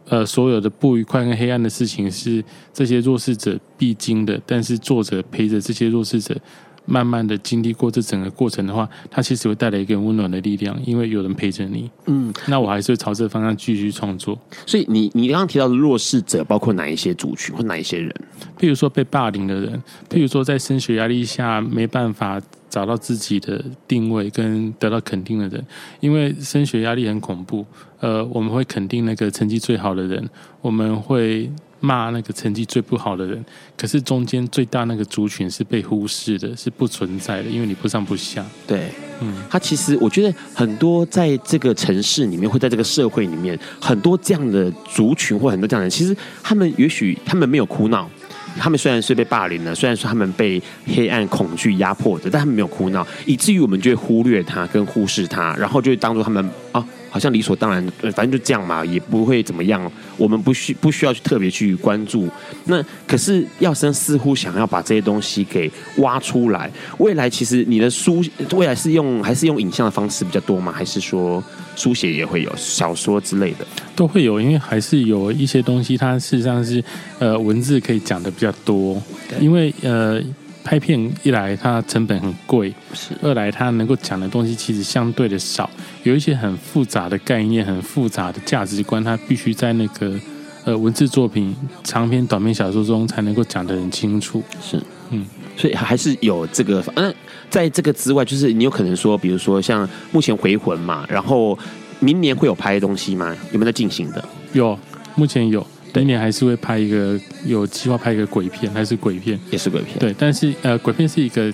[0.09, 6.37] 呃，所有的不愉快跟黑暗的事情是这些弱势者必经的，但是作者陪着这些弱势者。
[6.85, 11.91] 慢慢的经历过这整个过程的话，它其实会带来一个温暖的力量，因为有人陪着你。
[12.07, 14.39] 嗯，那我还是会朝这个方向继续创作。
[14.66, 18.12] 所以你你刚刚提到的弱势者包括哪一些族群或哪一些人？
[18.59, 25.64] 譬如说被霸凌的人，譬如说在升学压力下没办法找到自己的定位跟得到肯定的人，
[26.01, 27.64] 因为升学压力很恐怖。
[28.01, 30.28] 呃，我们会肯定那个成绩最好的人，
[30.61, 31.51] 我们会。
[31.85, 33.45] 骂那个成绩最不好的人，
[33.76, 38.47] 可是中间最大那个族群是被忽视的，是不存在的，因为你不上不下。
[38.66, 38.89] 对，
[39.20, 48.09] 嗯，他其实我觉得很多在这个城市里面，或在这个社会里面，很多这样的族群或很多这样的人，其实他们也许他们没有哭闹，
[48.57, 56.87] 他们虽然是被霸凌了，虽然说他们被黑暗恐惧压迫着，但他们没有哭闹，以至于我们就会忽略他跟忽视他，然后就会当做他们啊。
[57.13, 59.93] 好像理所当然，反正就这样嘛，也不会怎么样。
[60.17, 62.27] 我们不需不需要去特别去关注。
[62.65, 66.71] 那可是耀生似乎想要把这些东西给挖出来。
[66.97, 70.73] 未来其实你的书，未来是用还是用影像的方式比较多吗？
[70.73, 71.45] 还是说
[71.77, 74.41] 书写也会有小说之类的都会有？
[74.41, 76.83] 因为还是有一些东西，它事实上是
[77.19, 79.01] 呃文字可以讲的比较多。
[79.39, 80.19] 因为呃。
[80.65, 85.69] 拍片一来它成本很贵，是二来它能够讲的东西其实相对的少，
[86.05, 90.19] 有一些很复杂的概念、很复杂的价值观，它必须在那个
[90.65, 94.43] 呃文字作品、长篇、短篇小说中才能够讲得很清楚。
[94.61, 96.83] 是，嗯，所以还是有这个。
[96.95, 97.13] 嗯，
[97.51, 101.59] 在这个之外，就是你有可能说，比如说像目前回魂嘛，然后
[101.99, 103.37] 明年会有拍东西吗？
[103.53, 104.25] 有没有在进行的？
[104.53, 104.79] 有，
[105.17, 105.67] 目前有。
[105.95, 109.99] 明年还是会拍一个，有计划拍一个鬼片，还是鬼片，也是鬼片。
[109.99, 111.53] 对，但是呃，鬼片是一个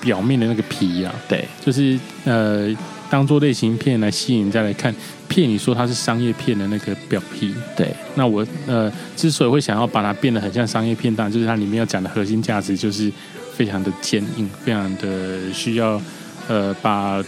[0.00, 2.74] 表面的那个皮啊，对，就是呃，
[3.10, 4.94] 当做类型片来吸引人家来看。
[5.28, 7.88] 骗你说它是商业片的那个表皮，对。
[8.16, 13.10] 那我呃，之所以会想要把它变得很像商业片，当然就是它里面要讲的核心价值就是
[13.54, 15.98] 非常的坚硬，非常的需要
[16.48, 17.24] 呃，把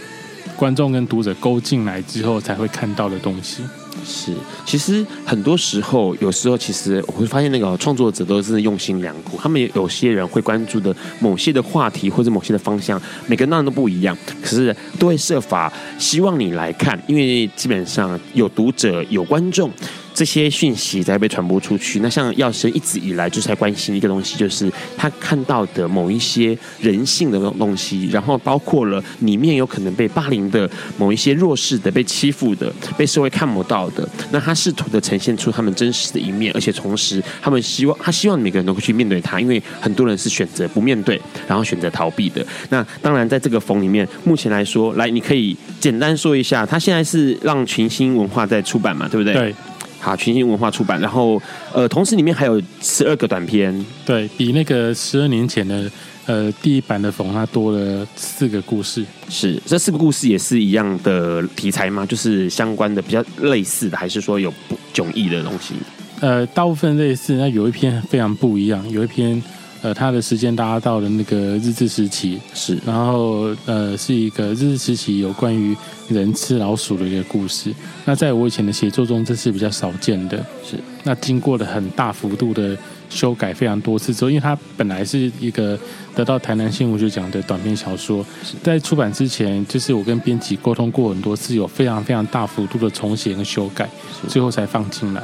[0.55, 3.63] 观众跟读者勾进来之后才会看到的东西。
[4.05, 4.31] 是，
[4.65, 9.37] 其实很多时候，有时候其实我会发现，那个创作者都是用心良苦。
[9.41, 19.71] 他们有些人会关注的某些的话题或者某些的方向，每个人都不一样，可是都会设法希望你来看，因为基本上有读者有观众。
[20.15, 21.99] 这些讯息才被传播出去。
[21.99, 34.07] 那像耀升一直以来就是在关心一个东西，就是他看到的某一些人性的东西，然后包括了里面有可能被霸凌的某一些弱势的、被欺负的、被社会看不到的。
[34.31, 42.45] 那他试图的呈现出他们真实的一面，而且同时他们希望他希望每个人都会去面对他，因为很多人是选择不面对，然后选择逃避的。
[42.69, 49.33] 那当然，在这个缝里面，目前来说，来你可以简单说一下，他现在是让群星文化在出版嘛，对不对？
[49.33, 49.55] 对。
[49.99, 51.41] 好，群星文化出版，然后
[51.73, 55.89] 呃，同时里面还有十二个短篇，对，比那个十二年前的
[56.25, 59.03] 呃第一版的缝它多了四个故事。
[59.29, 62.05] 是，这四个故事也是一样的题材吗？
[62.05, 65.73] 就是相关的比较类似的，还是说有不迥异的东西？
[66.19, 69.41] 呃，大部分类似，那有一篇非常不一样，有一篇。
[69.81, 75.75] 呃，他的时间拉到了那个日治时期，是，然后呃，是一个日治时期有关于
[76.07, 77.71] 人吃老鼠的一个故事。
[78.05, 80.37] 那在我以前的写作中，这是比较少见的。
[80.63, 82.75] 是，那经过了很大幅度的
[83.09, 85.77] 修改，非常多次之后，因为它本来是一个
[86.15, 88.25] 得到台南新文学奖的短篇小说，
[88.63, 93.87] 在出版之前，就是我跟编辑沟通过很多次，有非常非常大幅度的重写跟修改，
[94.27, 95.21] 最后才放进来。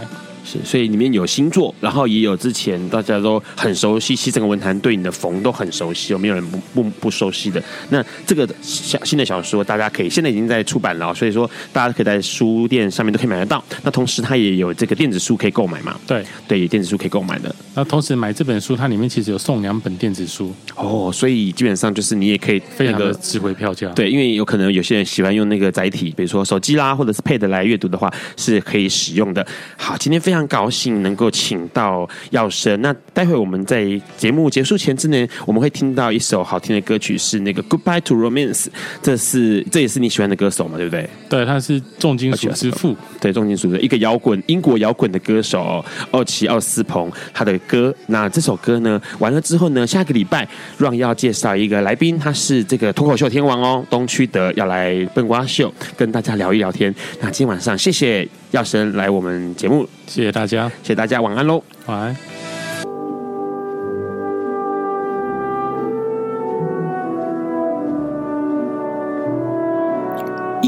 [0.51, 7.61] 是，所以里面有新作，然后也有之前大家都很熟悉，其实整个文坛对你的缝都很熟悉，有没有人不不不熟悉的？
[7.89, 13.63] 那这个小新的小说，大家可以现在已经在出版了，所以说大家可以在书店上面都可以买得到。
[13.83, 15.99] 那同时它也有这个电子书可以购买嘛？
[16.05, 17.53] 对对，电子书可以购买的。
[17.73, 23.87] 那同时买这本书，它里面其实有送两本电子书哦，所以基本上就是你也可以非常的值回票价。
[23.89, 29.45] 对，因为有可能有些人喜欢用那个载体，比如说手机啦，或者是 Pad 来阅读的话，是可以使用的。
[29.77, 32.75] 好，今天非常高兴能够请到药师。
[32.77, 33.85] 那待会我们在
[34.17, 38.67] 节目结束前之内，我们会听到一首好听的歌曲，是那个 Goodbye to Romance。
[39.01, 40.77] 这是这也是你喜欢的歌手嘛？
[40.77, 41.09] 对不对？
[41.29, 42.95] 对，他是重金属之父。
[43.19, 47.93] 对，重金属的一个摇滚英国摇滚的歌手奥奇奥斯鹏，他的歌。
[48.07, 50.47] 那这首歌呢，完了之后呢，下个礼拜
[50.77, 56.93] 让要介绍一个来宾，他是这个脱口秀天王哦，东区的要来笨瓜秀跟大家聊一聊天。
[57.19, 62.40] 那今天晚上谢谢耀神来我们节目，谢谢大家，谢谢大家，晚安喽，晚安。